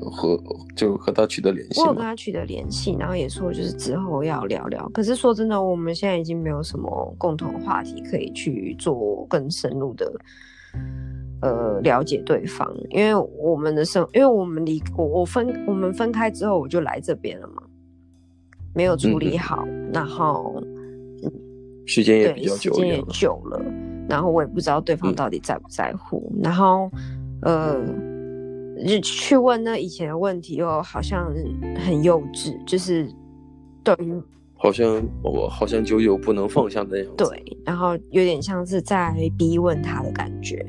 [0.00, 0.38] 和
[0.76, 1.80] 就和他取得联系？
[1.80, 4.88] 我有跟他取得联系，然后也说就是之后要聊聊。
[4.90, 10.12] 可是说真的，我们现在已经没有什么共同话题可以去做更深入的。
[11.42, 17.62] 呃，了解对方，因为我们的生，因为我们离我我分我们分开之后，我就来这边了嘛，
[18.72, 20.62] 没有处理好，嗯、然后
[21.84, 23.62] 时间也比较久，时间也久了，
[24.08, 26.90] 然后我也不知道对方到底在不在乎，嗯、然后
[27.42, 27.78] 呃，
[28.86, 31.32] 就去问那以前的问题，又好像
[31.84, 33.08] 很幼稚，就是
[33.82, 33.96] 对，
[34.54, 40.64] 好像我好像久久不能放下的样子，对，然后有点像是在逼问他的感觉。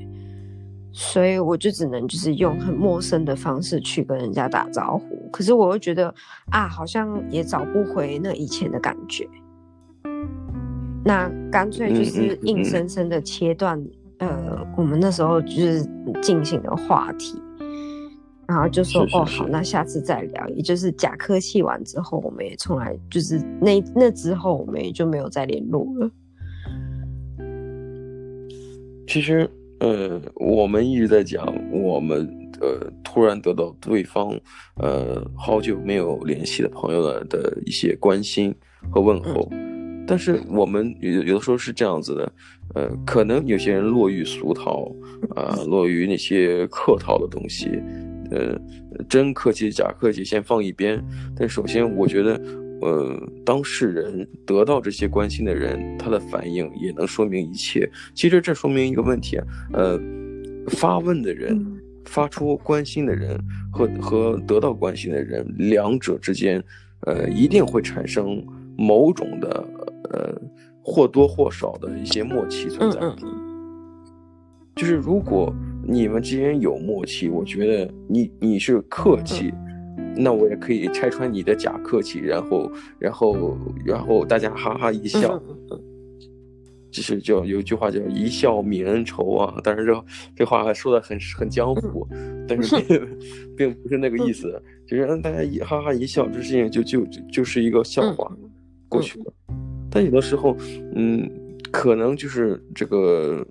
[0.98, 6.08] 所以我就只能就是用很陌生的方式去跟人家打招呼，可是我又觉得
[6.52, 9.28] 啊，好像也找不回那以前的感觉，
[11.04, 15.86] 那干脆就是硬生生的切断，嗯嗯嗯、呃，我们那时候就是
[16.22, 17.41] 进行的话题，
[18.48, 26.12] 然后就说哦好，那下次再聊，也就是假客气完之后，我们也从来就是那那之后我们也就没有再联络了。
[29.08, 29.50] 其实。
[29.82, 32.26] 呃，我们一直在讲，我们
[32.62, 34.34] 呃突然得到对方
[34.78, 38.56] 呃好久没有联系的朋友的的一些关心
[38.90, 39.50] 和问候。
[40.08, 42.32] 但是我们有有的时候是这样子的，
[42.74, 44.90] 呃，可能有些人落于俗套，
[45.36, 47.70] 啊、呃，落于那些客套的东西，
[48.32, 48.60] 呃，
[49.08, 51.04] 真客气假客气先放一边。
[51.36, 52.42] 但首先，我觉得，
[52.82, 57.90] 呃，当事人得到这些关心的人，他的反应也能说明一切。
[58.14, 59.40] 其实这说明一个问题，
[59.74, 60.00] 呃，
[60.68, 61.66] 发问的人，
[62.06, 63.40] 发出关心的人
[63.72, 66.64] 和和得到关心的人，两者之间，
[67.02, 68.46] 呃，一定会产生
[68.78, 69.68] 某种的。
[70.12, 70.40] 呃，
[70.84, 73.00] 或多或少的一些默契存在。
[73.02, 73.28] 嗯嗯，
[74.76, 75.52] 就是如果
[75.88, 79.54] 你们之间有默契，我觉得你你是客气，
[79.98, 85.41] 嗯，那我也可以拆穿你的假客气，然后然后然后大家哈哈一笑。
[85.69, 85.80] 嗯，
[86.91, 90.06] 就是叫有一句话叫一笑泯恩仇啊，但是这
[90.38, 93.02] 这话还说的很很江湖，嗯， 但是并
[93.58, 98.50] 并不是那个意思，嗯，就是让大家一哈哈一笑，这事情就就就就是一个笑话，嗯，
[98.88, 99.34] 过去了。
[99.91, 100.56] 但有的时候，
[100.95, 101.30] 嗯，
[101.69, 103.45] 可能就是这个，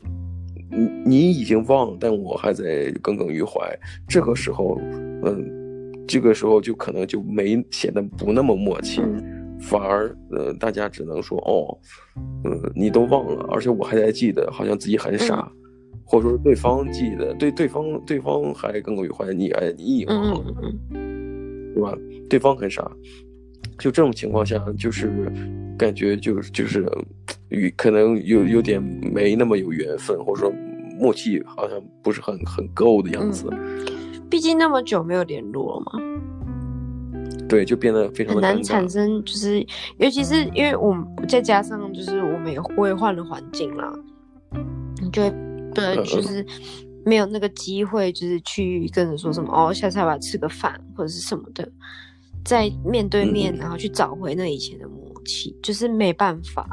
[0.70, 3.60] 你你已经忘了，但我还在耿耿于怀。
[4.08, 4.78] 这个时候，
[5.24, 5.44] 嗯，
[6.06, 9.02] 这个时候就可能就没显得不那么默契，
[9.60, 11.78] 反而呃，大家只能说哦，
[12.44, 15.50] 嗯，你都忘了，而且我还在记得，好像自己很傻，
[16.04, 20.54] 或者说对方记得，对对方对方还耿耿于怀，你哎你已忘了，
[21.74, 21.96] 对吧？
[22.28, 22.90] 对方很傻，
[23.78, 25.32] 就这种情况下就是。
[25.76, 26.88] 感觉就是就是
[27.54, 30.52] 与可能有有点没那么有缘分，或者说
[30.98, 33.48] 默契好像不是很很够的样子。
[33.52, 35.92] 嗯，毕竟那么久没有联络了嘛。
[37.46, 39.64] 对，就变得非常的难产生，就是
[39.98, 43.92] 尤其是因为我们再加上就是我们也会换了环境啦，
[45.00, 45.30] 你就会
[45.74, 46.44] 对，就是
[47.04, 51.70] 没有那个机会，就是去跟人说什么哦，下次要不要吃个饭或者是什么的，
[52.44, 55.54] 在面对面，然后去找回那以前的默契。
[55.62, 56.66] 就是没办法，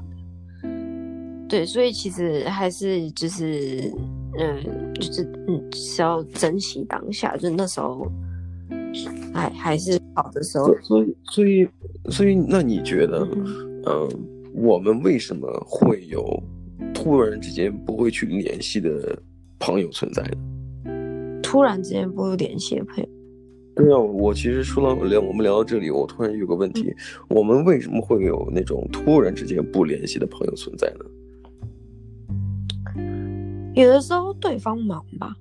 [1.52, 3.92] 对，所以其实还是就是，
[4.40, 8.10] 嗯，就是嗯，是要珍惜当下，就那时候
[9.34, 10.74] 还还是好的时候。
[10.82, 11.68] 所以，所以，
[12.10, 14.10] 所以，那你觉得，嗯，呃，
[14.54, 16.42] 我们为什么会有
[16.94, 19.20] 突然之间不会去联系的
[19.60, 21.42] 朋友存在呢？
[21.44, 23.10] 突然之间不会联系的朋友。
[23.76, 26.94] 对啊，我其实说到聊，我们聊到这里，我突然有个问题，
[27.28, 31.06] 我们为什么会有那种突然之间不联系的朋友存在呢？
[33.74, 35.34] 有的时候对方忙吧，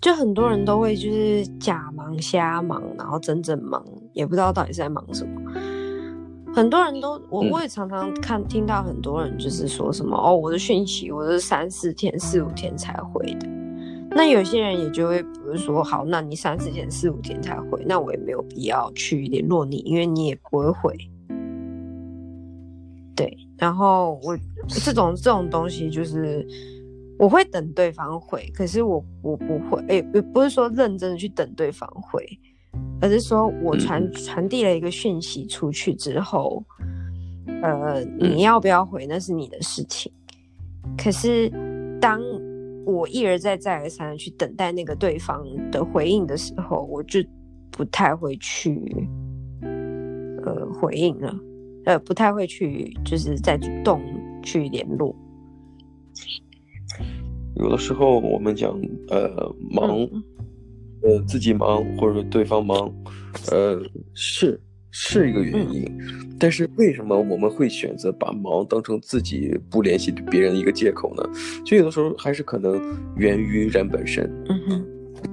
[0.00, 5.52] 就很多人都会就是假忙瞎忙，然后真正忙也不知道到底是在忙什么。
[6.54, 13.46] 很多人都，我我也常常看听到很多人就是说什么哦，我的讯息我是三四天、四五天才回的。
[14.12, 20.96] 那有些人也就会，比如说，好，那你三四天、四五天才回，那我也没有必要去联络你，因为你也不会回。
[23.14, 26.46] 对，然后我这种这种东西就是，
[27.18, 32.26] 我会等对方回，可是我我不会，诶，不是说认真的去等对方回，
[33.00, 36.64] 而是说我传传递了一个讯息出去之后，
[37.62, 40.12] 呃，你要不要回那是你的事情，
[40.96, 41.50] 可是
[42.00, 42.20] 当。
[42.88, 47.18] 我一而再、再而三的去等待那个对方的回应的时候，我就
[47.68, 48.80] 不太会去
[50.44, 51.36] 呃回应了，
[51.84, 54.00] 呃，不太会去就是再主动
[54.40, 55.12] 去联络。
[57.56, 60.22] 有的时候我们讲呃忙，嗯，
[61.02, 62.92] 呃自己忙或者对方忙，
[63.50, 63.80] 呃
[64.14, 64.60] 是。
[64.98, 71.22] 是一个原因，嗯，但是为什么我们会选择把忙当成自己不联系别人的一个借口呢？
[71.66, 72.80] 就有的时候还是可能
[73.14, 74.24] 源于人本身。
[74.48, 74.86] 嗯哼，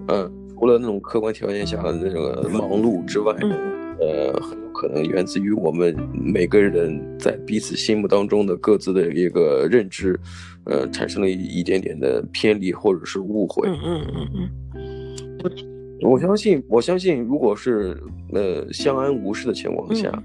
[0.10, 3.52] 嗯，除了那种客观条件下的那种忙碌之外，嗯，
[4.00, 10.20] 呃，很有可能源自于我们每个人在彼此心目当中的各自的一个认知，
[10.66, 13.68] 呃，产生了一点点的偏离或者是误会。
[13.68, 15.74] 嗯嗯嗯嗯。
[16.02, 17.98] 我相信，我相信，如果是
[18.34, 20.24] 呃相安无事的情况下，嗯，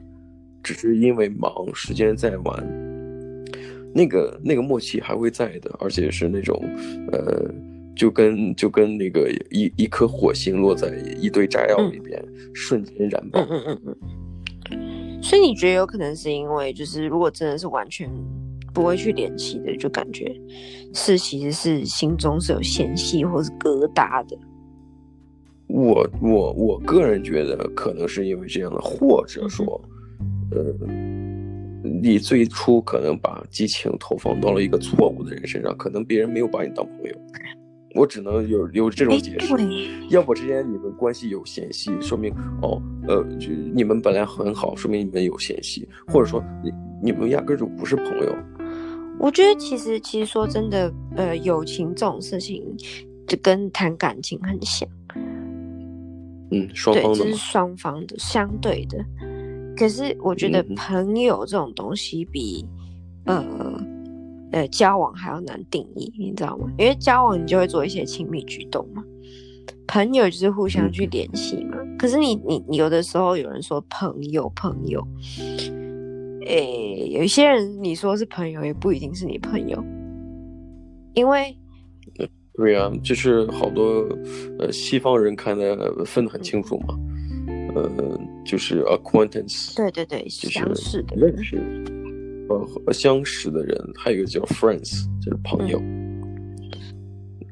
[0.62, 2.66] 只是因为忙，时间在晚，
[3.94, 6.60] 那个那个默契还会在的，而且是那种
[7.12, 7.48] 呃，
[7.98, 13.40] 就跟就跟那个一一颗火星落在一堆炸药里边，嗯，瞬间燃爆。
[13.40, 13.96] 嗯嗯嗯
[14.70, 15.20] 嗯。
[15.20, 18.08] 所以你觉得有可能是因为，就是如果真的是完全
[18.72, 20.32] 不会去联系的，就感觉
[20.94, 24.38] 是其实是心中是有嫌隙或是疙瘩的。
[25.66, 29.80] 我我我个人觉得可能是因为这样的，或者说，
[30.52, 30.86] 呃，
[31.82, 37.14] 你最初可能把激情投放到了一个错误的人身上，可能别人没有把你当朋友。
[37.98, 39.54] 我只能有有这种解释。
[40.08, 42.32] 要不之间你们关系有嫌隙，说明
[42.62, 48.36] 哦，呃，就你们本来很好，说明你们有嫌隙，或者说你你们压根就不是朋友。
[49.18, 52.64] 我觉得其实其实说真的，呃，友情这种事情
[53.26, 54.88] 就跟谈感情很像。
[56.52, 57.18] 嗯，双方的。
[57.18, 59.04] 这是双方的，相对的。
[59.76, 62.64] 可是我觉得朋友这种东西比，
[63.26, 63.86] 嗯、呃
[64.52, 66.70] 呃交往还要难定义，你知道吗？
[66.78, 69.02] 因为交往你就会做一些亲密举动嘛，
[69.86, 71.76] 朋友就是互相去联系嘛。
[71.80, 75.06] 嗯、可是你你你有的时候有人说朋友朋友，
[76.46, 79.82] 诶、欸，有一些人你说是朋友，也不一定是你朋友，
[81.14, 81.56] 因为。
[82.60, 84.04] 对啊，就是好多
[84.58, 86.98] 呃西方人看的分得很清楚嘛，
[87.76, 91.56] 呃，就是 acquaintance，对对对，就是相识的认识，
[92.48, 95.78] 呃，相识的人，还有一个叫 friends，就是朋友。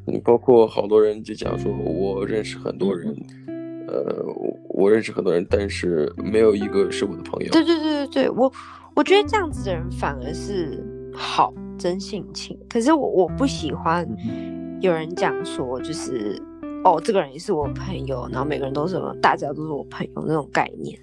[0.07, 3.15] 你、嗯、包括好多人就讲说，我认识很多人，
[3.47, 4.27] 嗯、呃，
[4.69, 7.51] 我认识很多人，但是没有一个是我的朋友。
[7.51, 8.53] 对对对对对，我
[8.95, 10.83] 我觉得这样子的人反而是
[11.13, 14.09] 好真性情，可是我我不喜欢。
[14.83, 16.39] 有人讲说，就是
[16.85, 21.01] 哦，这个人也是我朋友，然后每个人都是什么，大家都是我朋友那种概念，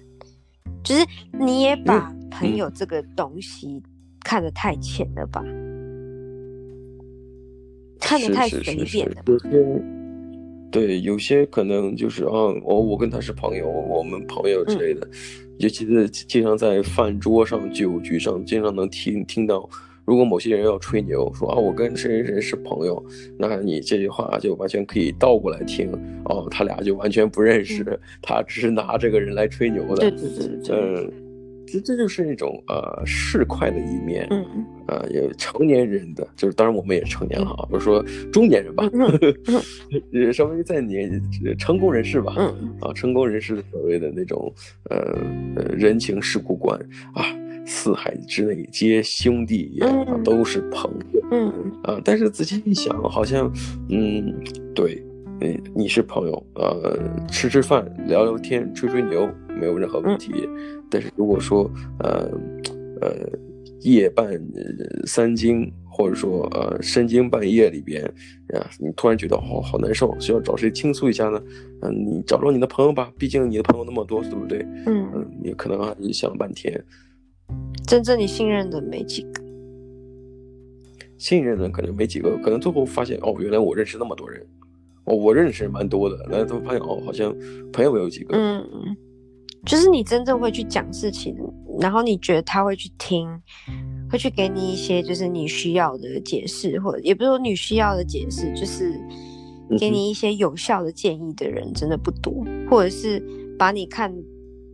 [0.82, 3.82] 就是你也把朋友这个东西
[4.20, 5.42] 看得太浅了吧？
[8.00, 9.22] 看得太随便了。
[9.26, 9.82] 有些
[10.70, 12.32] 对，有些可能就是啊，
[12.64, 15.08] 我我跟他是朋友，我们朋友之类的，
[15.58, 19.68] 尤其是经常在饭桌上、酒局上，经常能听听到。
[20.06, 23.02] 如果某些人要吹牛说啊，我跟谁谁谁是朋友，
[23.38, 25.90] 那你这句话就完全可以倒过来听
[26.26, 29.96] 哦，他俩就完全不认识，嗯、他只是拿这个人来吹牛的。
[29.96, 31.12] 对对对对，嗯，
[31.66, 34.28] 这这就是一种呃市侩的一面，
[34.88, 38.86] 呃，有成年人的，就是当然我们也成年了啊，不是、嗯、说中年人吧，
[40.12, 41.18] 嗯、 稍微在年
[41.58, 42.76] 成功人士吧，嗯。
[42.80, 44.52] 啊，成功人士所谓的那种
[44.90, 44.98] 呃
[45.56, 46.78] 呃人情世故观。
[47.14, 47.24] 啊。
[47.66, 51.20] 四海之内皆兄弟也，嗯、都是朋友。
[51.30, 53.50] 嗯啊，但是仔细一想，好像，
[53.88, 54.34] 嗯，
[54.74, 55.02] 对，
[55.40, 56.98] 你你是朋友，呃，
[57.28, 60.32] 吃吃饭、聊聊天、吹吹牛，没有任何问题。
[60.46, 62.30] 嗯、但是如果说，呃，
[63.00, 63.10] 呃，
[63.80, 64.26] 夜半
[65.06, 68.04] 三更，或者说呃深更半夜里边，
[68.52, 71.42] 啊，你突然觉得好好难受，需要找谁倾诉一下呢？
[71.80, 74.58] 嗯、呃，你找找你的朋友吧，毕竟你的朋友那么多，对不对？
[74.86, 76.82] 嗯嗯，你可能想了半天。
[77.86, 79.42] 真正你信任的没几个，
[81.18, 84.44] 信任的可能没几个，可能最后发现哦，原来我认识那么多人，
[85.04, 87.34] 哦，我认识蛮多的，但最后发现哦，好像
[87.72, 88.36] 朋友没有几个。
[88.36, 88.64] 嗯，
[89.66, 91.36] 就是你真正会去讲事情，
[91.78, 93.28] 然后你觉得他会去听，
[94.10, 98.98] 会去给你一些就是你需要的解释，或者也不是说你需要的解释，就是
[99.78, 103.22] 给你一些有效的建议的人真的不多，或者是
[103.58, 104.14] 把你看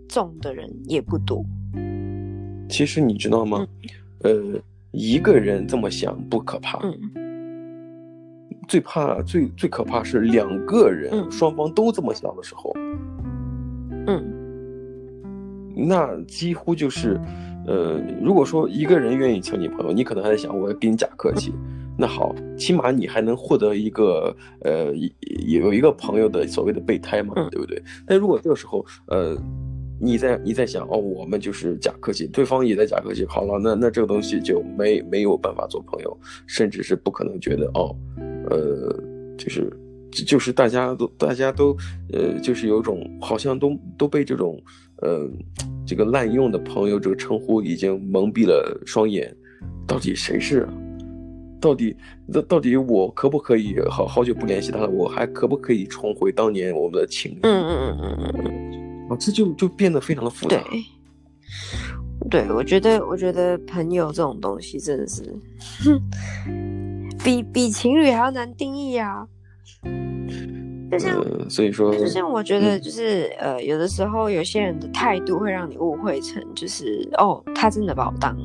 [0.09, 1.45] 重的人也不多。
[2.71, 3.67] 其实你知道吗？
[4.23, 4.61] 嗯、呃，
[4.93, 6.95] 一个人这么想不可怕，嗯、
[8.69, 12.73] 最怕最最可怕是两个人、嗯、双方都这么想的时候，
[14.07, 14.25] 嗯，
[15.75, 17.21] 那几乎就是，
[17.67, 24.95] 呃，如果说一个人愿意请你朋友，你可能还在想我要跟你假客气，嗯、那好，起码你还能获得一个呃
[25.47, 27.83] 有一个朋友的所谓的备胎嘛，嗯、对不对？
[28.07, 29.37] 但如果这个时候，呃。
[30.01, 33.25] 你在你在想哦，我们就是假客气，对方也在假客气。
[33.27, 37.95] 好了，那那这个东西就没没有办法做朋友，甚至是不可能觉得哦，
[38.49, 38.99] 呃，
[39.37, 39.71] 就是
[40.27, 41.77] 就是大家都大家都
[42.13, 44.59] 呃，就是有种好像都都被这种
[45.03, 45.29] 呃
[45.87, 49.35] 这个滥用的朋友这个称呼已经蒙蔽了双眼。
[49.87, 50.67] 到底谁是？
[51.61, 51.95] 到底
[52.27, 54.89] 那到底我可不可以好好久不联系他了？
[54.89, 57.41] 我还可不可以重回当年我们的情谊？
[57.43, 58.80] 嗯嗯嗯嗯嗯。
[59.17, 60.57] 这就就变得非常的复杂。
[62.31, 65.23] 对，对，我觉得，我觉得朋友这种东西真的是，
[67.25, 69.27] 比比情侣还要难定义、啊。
[70.91, 78.37] 就像、呃，所以说，就像我觉得，就是、嗯、呃，有的时候有些人的态度会让你误会成，就是哦，他真的把我当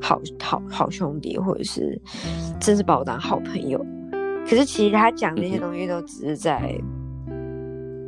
[0.00, 2.00] 好好好兄弟，或者是
[2.60, 3.84] 真是把我当好朋友。
[4.48, 6.76] 可是其实他讲那些东西都只是在。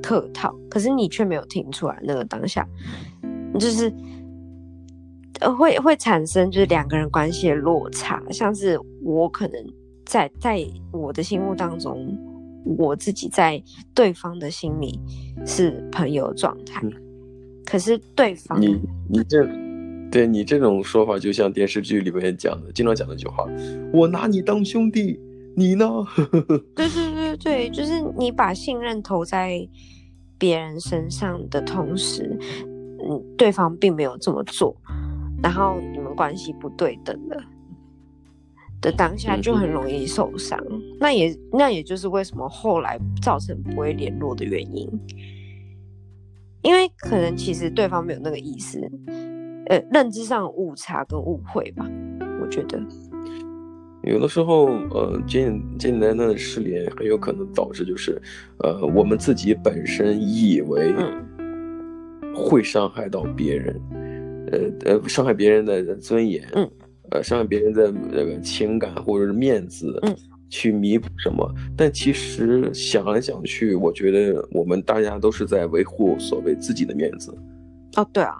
[0.02, 2.66] 客套，可是你却没有听出来，那个当下
[3.58, 3.92] 就是
[5.40, 9.64] 呃会会产生就是两个人关系的落差，像是我可能
[10.04, 12.16] 在在我的心目当中，
[12.64, 13.62] 我自己在
[13.94, 14.98] 对方的心里
[15.46, 16.92] 是朋友状态，嗯、
[17.64, 18.78] 可是对方你
[19.08, 19.48] 你这
[20.10, 23.46] 对你这种说法，就像电视剧里面讲的，经常讲的一句话，
[23.92, 25.20] 我拿你当兄弟，
[25.54, 25.86] 你呢？
[26.74, 27.17] 对 对对。
[27.36, 29.66] 对对，就是你把信任投在
[30.38, 32.38] 别人身上的同时，
[33.00, 34.76] 嗯，对方并没有这么做，
[35.42, 37.42] 然后你们关系不对等的
[38.80, 40.58] 的当下，就很容易受伤。
[40.70, 44.88] 嗯、那也那也就是为什么后来造成不会联络的原因，
[46.62, 48.80] 因为可能其实对方没有那个意思，
[49.66, 51.84] 呃，认知上误差跟误会吧，
[52.40, 52.80] 我觉得。
[54.08, 55.44] 有的时候，呃，简
[55.78, 58.20] 简简单单的失联很有可能导致就是，
[58.58, 60.94] 呃，我们自己本身以为
[62.34, 63.80] 会伤害到别人，
[64.50, 66.70] 呃呃，伤害别人的尊严，嗯，
[67.10, 70.16] 呃，伤害别人的那个情感或者是面子，嗯，
[70.48, 71.46] 去弥补什么？
[71.76, 77.36] 但其实想来想去，我觉得我们大家都是在维护所谓自己的面子。
[77.96, 78.34] 哦，对啊。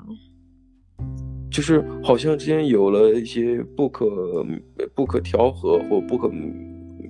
[1.51, 4.46] 就是好像之间有了一些不可
[4.94, 6.30] 不可调和或不可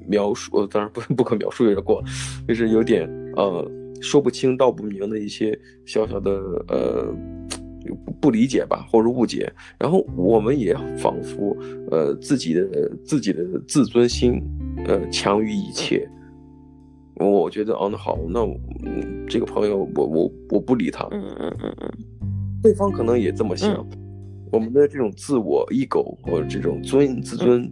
[0.06, 2.02] 描述，当然不不可描述有点过，
[2.46, 3.70] 就是有点呃
[4.00, 6.30] 说不清道不明的一些小小的
[6.68, 7.14] 呃
[8.20, 9.52] 不理解吧，或者误解。
[9.78, 11.56] 然后我们也仿佛
[11.90, 14.40] 呃自己的自己的自尊心
[14.86, 16.08] 呃强于一切。
[17.16, 18.40] 我觉得哦，那好，那
[18.84, 21.06] 嗯这个朋友我我我不理他。
[21.10, 21.92] 嗯嗯嗯嗯，
[22.62, 23.74] 对方可能也这么想。
[23.74, 24.07] 嗯
[24.50, 27.70] 我们的这种自我 ego 或者这种尊自尊，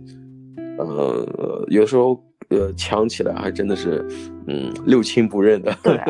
[0.78, 4.06] 呃，有时候呃强起来还真的是，
[4.46, 6.06] 嗯，六亲不认的，对啊、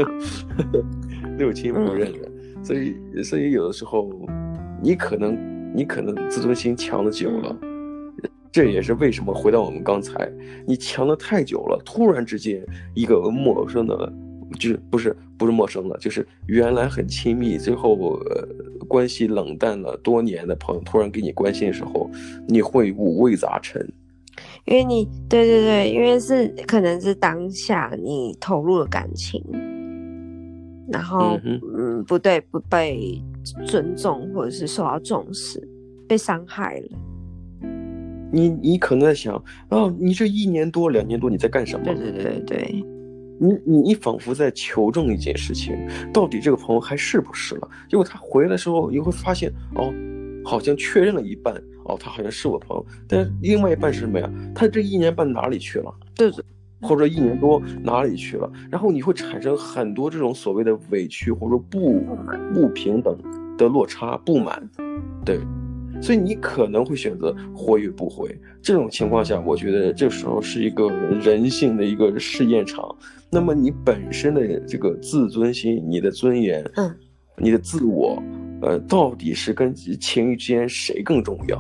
[1.39, 2.31] 六亲不认的。
[2.57, 4.11] 嗯、所以，所以有的时候，
[4.83, 5.37] 你可能
[5.75, 8.13] 你可能自尊心强的久了，嗯、
[8.51, 10.31] 这也是为什么回到我们刚才，
[10.67, 12.65] 你强的太久了，突然之间
[12.95, 14.13] 一个陌生的。
[14.59, 17.97] 就是不是不是陌生的，就是原来很亲密，最后
[18.31, 18.49] 呃
[18.87, 22.11] 关系冷淡了多年的朋友，突然给你关心的时候，
[22.47, 23.87] 你会五味杂陈。
[24.67, 29.43] 因为你对对对，因为是可能是当下你投入了感情，
[30.93, 33.23] 然后嗯，嗯不对不被
[33.65, 35.61] 尊重或者是受到重视，
[36.09, 36.89] 被伤害了。
[38.33, 39.35] 你你可能在想
[39.69, 41.85] 啊，你这一年多两年多你在干什么？
[41.87, 42.85] 对对对对。
[43.39, 45.77] 你你你仿佛在求证一件事情，
[46.13, 47.69] 到底这个朋友还是不是了？
[47.89, 49.93] 结果他回来的时候，你会发现，哦，
[50.45, 54.31] 好像确认了一半，哦，他好像是我朋友，但是另外一半是什么呀？
[54.55, 55.93] 他这一年半哪里去了？
[56.15, 56.45] 对对，
[56.81, 58.51] 或者一年多哪里去了？
[58.71, 62.01] 然后你会产生很多这种所谓的委屈，或者说不
[62.55, 63.17] 不平等
[63.59, 64.69] 的落差、不满，
[65.25, 65.39] 对。
[66.01, 68.39] 所以你可能会选择回与不回。
[68.63, 70.89] 这种情况下，我觉得这时候是一个
[71.21, 72.95] 人性的一个试验场。
[73.31, 76.95] 那么你本身的这个自尊心、你的尊严、嗯，
[77.37, 78.23] 你的自我，
[78.63, 81.59] 呃，到底是跟情谊之间谁更重要？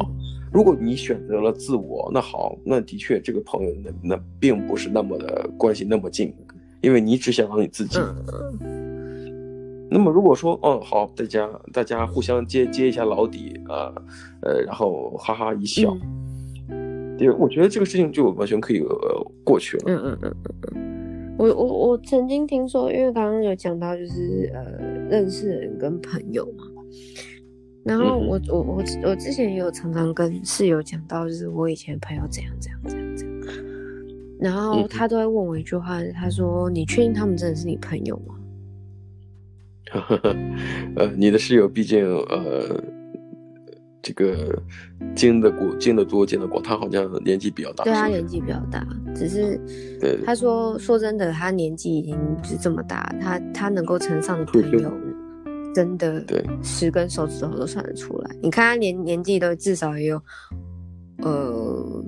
[0.52, 6.32] 如果你选择了自我，那好，那的确这个朋友那那并不是那么的关系那么近，
[6.80, 7.98] 因为你只想到你自己。
[7.98, 8.75] 嗯
[9.88, 13.92] 那么如果说，嗯，好，大家大家互相揭揭一下老底啊，
[14.42, 15.96] 呃，然后哈哈一笑，
[17.16, 19.84] 对、嗯，我觉得这个事情就完全可以呃过去了。
[19.86, 21.36] 嗯嗯嗯嗯嗯。
[21.38, 24.64] 我我我曾经听说，因为刚刚有讲到就是呃
[25.08, 26.64] 认识人跟朋友嘛，
[27.84, 33.64] 然后我、嗯、我我我之前也有常常跟室友讲到，就是我以前朋友怎样怎样怎样怎样，
[34.40, 38.34] 然后他都会问我一句话，他说：“你确定他们真的是你朋友吗？”
[40.96, 42.82] 呃，你的室友毕竟呃，
[44.02, 44.60] 这个
[45.14, 47.84] 经得过、经得多、见得过，他好像年纪比较大。
[47.84, 49.60] 对，他年纪比较大，只是
[50.00, 54.92] 对他说说真的，他年纪已经是这么大，他他能够称上的朋友，
[55.74, 58.30] 真的对十根手指头都算得出来。
[58.42, 60.22] 你看他年年纪都至少也有
[61.18, 62.04] 呃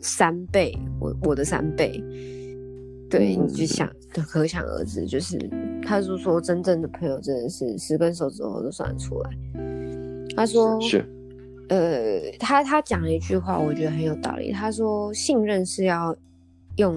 [0.00, 2.02] 三倍，我我的三倍。
[3.10, 5.38] 对，你就想，可想而知，就是
[5.82, 9.30] 他说说真正的朋友真的是十根手指头都算得出来。
[10.36, 11.04] 他说是，
[11.68, 14.52] 呃，他他讲了一句话，我觉得很有道理。
[14.52, 16.16] 他说信任是要
[16.76, 16.96] 用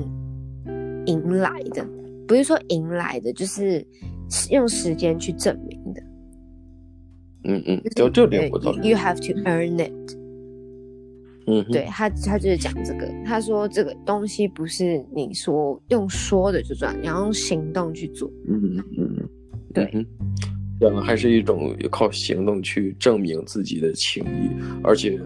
[1.05, 1.85] 赢来的，
[2.27, 3.85] 不是说赢来的，就是
[4.49, 6.01] 用时间去证明的。
[7.43, 8.75] 嗯嗯，就这点我懂。
[8.83, 10.20] You have to earn it。
[11.47, 13.11] 嗯，对他，他就是讲这个。
[13.25, 18.31] 他说这个东西不是你说用说的就赚，你要用行动去做。
[18.47, 19.29] 嗯嗯嗯，
[19.73, 20.05] 对，
[20.79, 24.51] 这样还是一种靠行动去证明自己的情谊，
[24.83, 25.19] 而且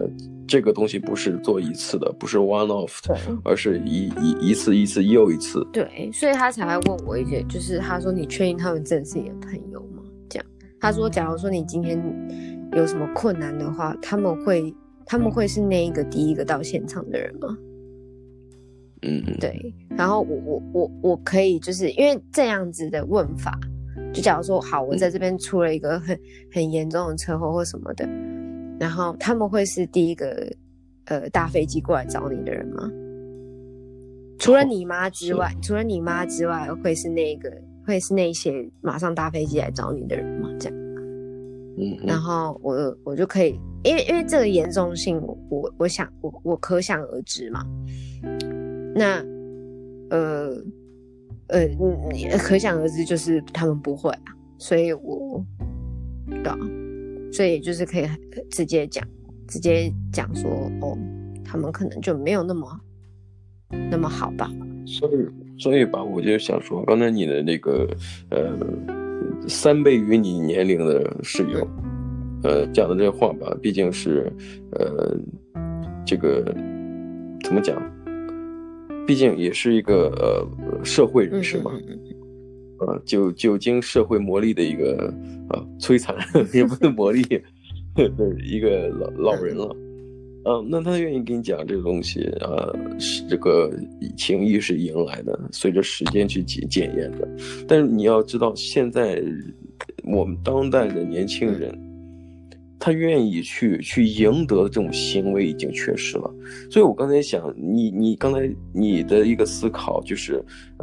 [0.48, 3.14] 这个东西不是做一次的，不是 one off 的，
[3.44, 5.66] 而是一一一次一次又一次。
[5.70, 10.02] 对，所以他才会问我一些，就是他说你确定他们真是你的朋友吗？
[10.30, 10.46] 这样，
[10.80, 12.02] 他说假如说你今天
[12.72, 14.74] 有什么困难的话，他们会。
[15.06, 17.56] 他们会是那一个第一个到现场的人吗？
[19.02, 19.74] 嗯嗯，对。
[19.96, 23.58] 然后我我我我可以就是因为这样子的问法，
[24.12, 26.18] 就假如说好，我在这边出了一个很
[26.52, 28.06] 很严重的车祸或什么的，
[28.80, 30.52] 然后他们会是第一个
[31.04, 32.90] 呃搭飞机过来找你的人吗？
[34.38, 37.50] 除了你妈之外，除了你妈之外，会是那个
[37.86, 38.52] 会是那些
[38.82, 40.50] 马上搭飞机来找你的人吗？
[40.58, 40.78] 这样，
[41.78, 45.20] 嗯，然后我我就可以，因为因为这个严重性，
[45.50, 47.64] 我我想我我可想而知嘛。
[48.94, 49.22] 那
[50.10, 50.56] 呃
[51.48, 51.64] 呃，
[52.12, 55.44] 你可想而知，就是他们不会啊，所以我
[56.28, 56.58] 对啊，
[57.32, 58.08] 所以就是可以
[58.50, 59.06] 直接讲，
[59.46, 60.50] 直接讲说，
[60.80, 60.96] 哦，
[61.44, 62.80] 他们可能就没有那么。
[63.90, 64.48] 那么好吧，
[64.86, 67.84] 所以所以吧，我就想说，刚才你的那个
[68.30, 68.56] 呃
[69.48, 71.66] 三倍于你年龄的室友，
[72.42, 74.32] 呃讲的这话吧，毕竟是
[74.72, 75.16] 呃
[76.04, 76.44] 这个
[77.44, 77.80] 怎么讲，
[79.06, 81.70] 毕竟也是一个呃社会人士嘛，
[82.80, 85.12] 呃久久经社会磨砺的一个
[85.50, 86.14] 呃摧残
[86.52, 87.40] 也不是磨砺
[87.94, 88.10] 的
[88.44, 89.76] 一个老老人了。
[90.48, 93.68] 嗯，那他愿意跟你讲这个东西，呃，是这个
[94.16, 97.28] 情谊是迎来的，随着时间去检检验的。
[97.66, 99.20] 但是你要知道，现在
[100.04, 101.76] 我们当代的年轻人，
[102.78, 106.32] 他愿意去去赢得的这种行为已经缺失了。
[106.70, 110.40] 所以我刚才想，你你刚才你的一个思考就是，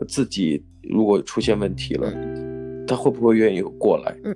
[0.09, 2.13] 自己如果出现问题了，
[2.85, 4.13] 他会不会愿意过来？
[4.25, 4.35] 嗯，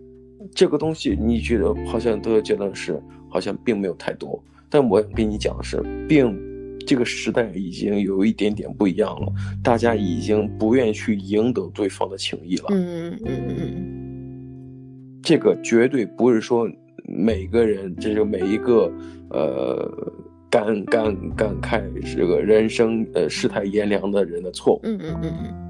[0.55, 2.97] 这个东西你觉得好像都觉得是，
[3.30, 4.41] 好像并没有太多。
[4.70, 6.38] 但我跟你讲的是，并
[6.86, 9.32] 这个时代已经有一点点不一样了，
[9.63, 12.65] 大家已经不愿意去赢得对方的情谊了。
[12.70, 16.70] 嗯嗯嗯嗯，这个绝对不是说
[17.05, 18.91] 每个人，这是每一个
[19.30, 19.89] 呃
[20.49, 21.82] 感感感慨
[22.15, 24.80] 这个人生呃世态炎凉的人的错误。
[24.84, 25.66] 嗯嗯嗯嗯。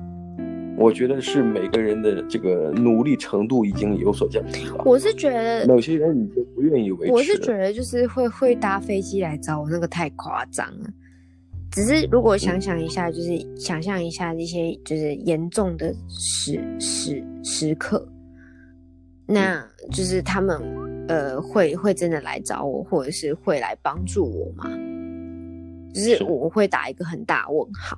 [0.78, 4.84] 我觉得是每个人的这个努力程度已经有所降低了。
[4.86, 7.12] 我是觉得某些人已经不愿意维持。
[7.12, 10.90] 我是觉得就是会会搭飞机来找我，那个太夸张了。
[11.72, 18.08] 只是如果想想一下，就是想象一下这些就是严重的时时时刻，
[19.26, 20.62] 那就是他们
[21.08, 24.70] 呃会会真的来找我，或者是会来帮助我吗？
[25.94, 27.98] 就是我会打一个很大问号。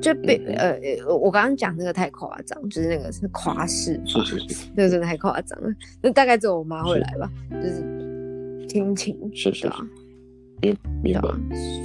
[0.00, 4.20] 就被呃，我刚刚讲那个太夸张，就是那个是夸饰法，
[4.74, 5.68] 那个真的太夸张了。
[6.00, 9.86] 那大概只有我妈会来吧，就是亲情，是是啊，
[10.62, 11.28] 明明白。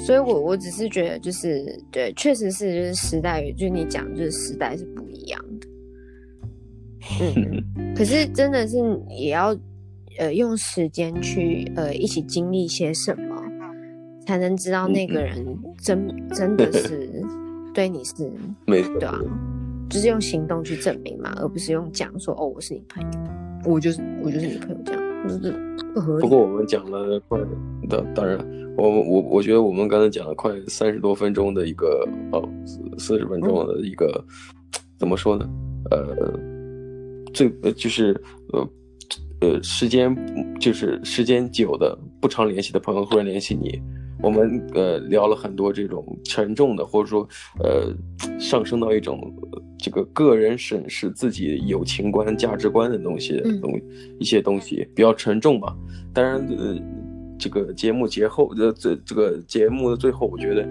[0.05, 5.68] 所以我我只是觉得，就是对，确实是就是时代，就是你讲就是时代是不一样的。
[7.22, 7.63] 嗯，
[7.95, 8.78] 可是真的是
[9.09, 9.55] 也要
[10.18, 13.36] 呃用时间去呃一起经历些什么，
[14.26, 15.45] 才能知道那个人
[15.82, 17.22] 真真的是。
[17.76, 18.13] 对你是
[18.65, 19.19] 没错，对啊，
[19.89, 23.09] 就是用行动去证明嘛，而不是用讲说哦，我是你朋友，
[23.65, 25.51] 我就是我就是你朋友这样，就是
[25.93, 26.21] 不合理。
[26.21, 27.38] 不过我们讲了快
[27.89, 28.39] 当，当然，
[28.78, 32.47] 我我我觉得我们刚才讲了快三十多分钟的一个哦，
[32.97, 35.45] 四十分钟的一个、嗯、怎么说呢？
[35.91, 36.39] 呃，
[37.34, 38.19] 最就是
[38.53, 38.69] 呃
[39.41, 40.15] 呃时间
[40.61, 43.78] 就是时间久的不常联系的朋友突然联系你。
[44.26, 47.93] 我们呃聊了很多这种沉重的，或者说呃
[48.39, 49.32] 上升到一种
[49.78, 53.82] 这个个人审视自己友情观、价值观的东西的东、嗯、
[54.19, 55.78] 一些东西比较沉重吧。
[56.11, 56.76] 当然呃
[57.38, 60.67] 这个节目节后的这这个节目的最后，我觉得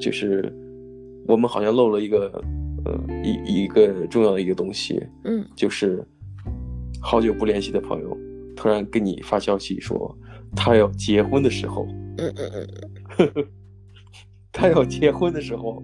[0.00, 0.50] 就是
[1.26, 2.42] 我们好像漏了一个
[2.86, 6.02] 呃一一个重要的一个东西，嗯，就是
[7.02, 8.16] 好久不联系的朋友
[8.56, 10.16] 突然给你发消息说
[10.56, 11.86] 他要结婚的时候。
[12.18, 12.50] 嗯嗯
[13.18, 13.46] 嗯嗯，
[14.52, 15.82] 他要结婚的时候，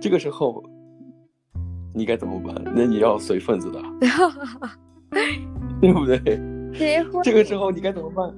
[0.00, 0.62] 这个时候
[1.94, 2.54] 你该怎么办？
[2.74, 3.80] 那你要随份子的，
[5.80, 6.18] 对不对？
[6.72, 8.34] 结婚，这个时候你该怎么办？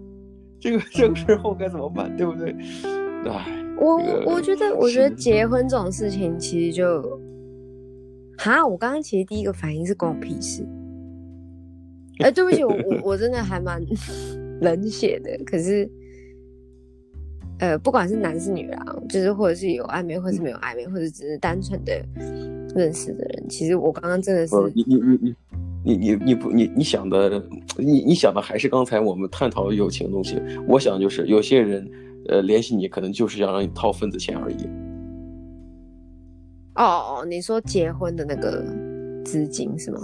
[0.60, 2.14] 这个这个时候该怎么办？
[2.16, 2.54] 对不对？
[3.26, 7.20] 哎，我、这个、我觉得，我觉得结婚这种事情其实就，
[8.38, 10.62] 哈，我刚刚其实第一个反应是关我屁事。
[12.20, 13.82] 哎、欸，对不起，我我我真的还蛮
[14.62, 15.90] 冷血的，可是。
[17.60, 21.92] 呃，不管是男是女啦，就是或者是有暧昧，或者是没有暧昧，或者只是单纯的
[22.74, 25.34] 认识的人，其实我刚刚真的是你你你你
[25.84, 27.42] 你你你不你你想的，
[27.76, 30.40] 你你想的还是刚才我们探讨友情的东西。
[30.66, 31.86] 我想就是有些人，
[32.28, 34.66] 呃，联系你可能就是想让你掏份子钱而已。
[36.76, 38.64] 哦哦，你说结婚的那个
[39.22, 40.00] 资金是吗？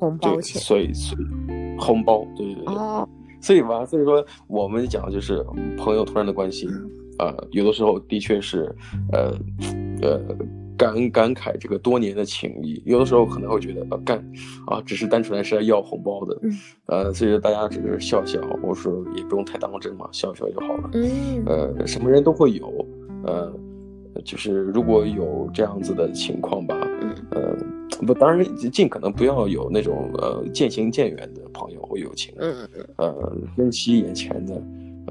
[0.00, 1.22] 红包钱，所以所以
[1.78, 2.74] 红包，对对对。
[2.74, 3.08] 哦。
[3.44, 5.44] 所以吧，所以说我们讲的就是
[5.76, 6.66] 朋友突然的关系，
[7.18, 8.74] 啊、呃，有的时候的确是，
[9.12, 9.34] 呃，
[10.00, 10.18] 呃，
[10.78, 14.16] 感感慨这个多年的情谊，有的时候可能会觉得，呃，干，
[14.66, 16.40] 啊，只是单纯是来要红包的，
[16.86, 20.90] 呃，所以说大家只是笑笑，我说也不用太当真嘛，笑笑就好了，
[21.44, 22.86] 呃，什么人都会有，
[23.26, 23.52] 呃，
[24.24, 26.74] 就是如果有这样子的情况吧，
[27.32, 27.54] 呃，
[28.06, 32.34] 不，当然尽可能不要有那种呃渐行渐远的朋友或友情，
[32.96, 34.62] 呃，珍惜眼前的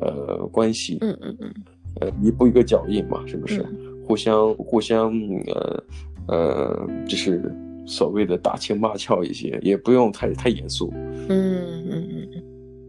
[0.02, 1.54] 呃关系，嗯嗯嗯。
[2.02, 3.62] 呃，一步一个脚印嘛，是不是？
[3.62, 5.14] 嗯、互相互相，
[5.46, 5.84] 呃
[6.28, 7.54] 呃，就是
[7.86, 10.92] 所谓的打情骂俏一些，也不用太太严肃。
[11.30, 12.44] 嗯嗯嗯嗯。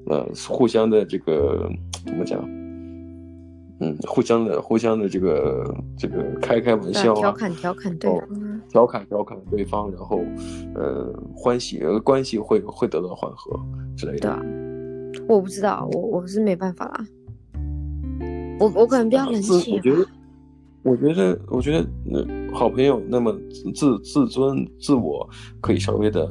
[0.07, 1.70] 呃，互相的这个
[2.07, 2.42] 怎么讲？
[3.81, 8.29] 嗯，互相的互相的这个这个开开玩笑啊，调侃调侃对方，
[8.68, 10.20] 调侃调侃对方，然后
[10.75, 13.59] 呃欢喜关系会会得到缓和
[13.97, 14.20] 之类的。
[14.20, 14.41] 对啊，
[15.29, 17.07] 我不知道，我我是没办法啦。
[18.61, 19.72] 我我可能比较冷血。
[19.75, 20.07] 我觉得，
[20.85, 23.37] 我觉得，我觉得，呃，好朋友那么
[23.75, 25.29] 自自尊自我
[25.61, 26.31] 可以稍微的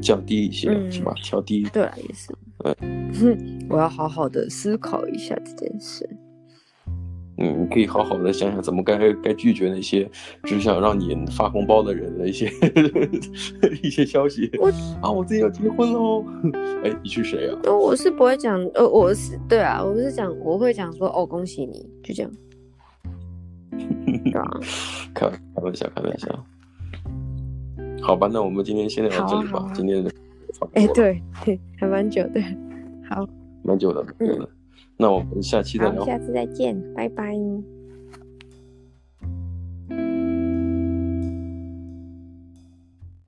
[0.00, 1.12] 降低一些，嗯、是吧？
[1.24, 1.64] 调低。
[1.72, 2.32] 对啊，也是。
[2.62, 6.08] 嗯， 我要好好的思考一下这件事。
[7.38, 10.08] 嗯，你可以好好的想想怎么该该拒绝那些
[10.44, 12.50] 只想让你发红包的人的一些
[13.82, 14.50] 一些消息。
[14.58, 14.68] 我
[15.02, 16.24] 啊，我自己要结婚喽！
[16.82, 17.58] 哎，你是谁啊？
[17.70, 22.32] 我是不会讲，呃，我是对啊，我是讲，我会讲说，哦，恭喜你，就这样。
[24.24, 24.50] 对啊，
[25.14, 26.46] 开开玩笑，开玩笑。
[28.00, 29.58] 好吧，那我们今天先聊到这里吧。
[29.58, 30.10] 啊啊、今天的
[30.72, 32.40] 哎，对对，还蛮久的。
[33.10, 33.28] 好，
[33.62, 34.34] 蛮久的，对的。
[34.36, 34.48] 嗯
[34.96, 36.04] 那我们下期再聊。
[36.04, 37.34] 下次再见，拜拜。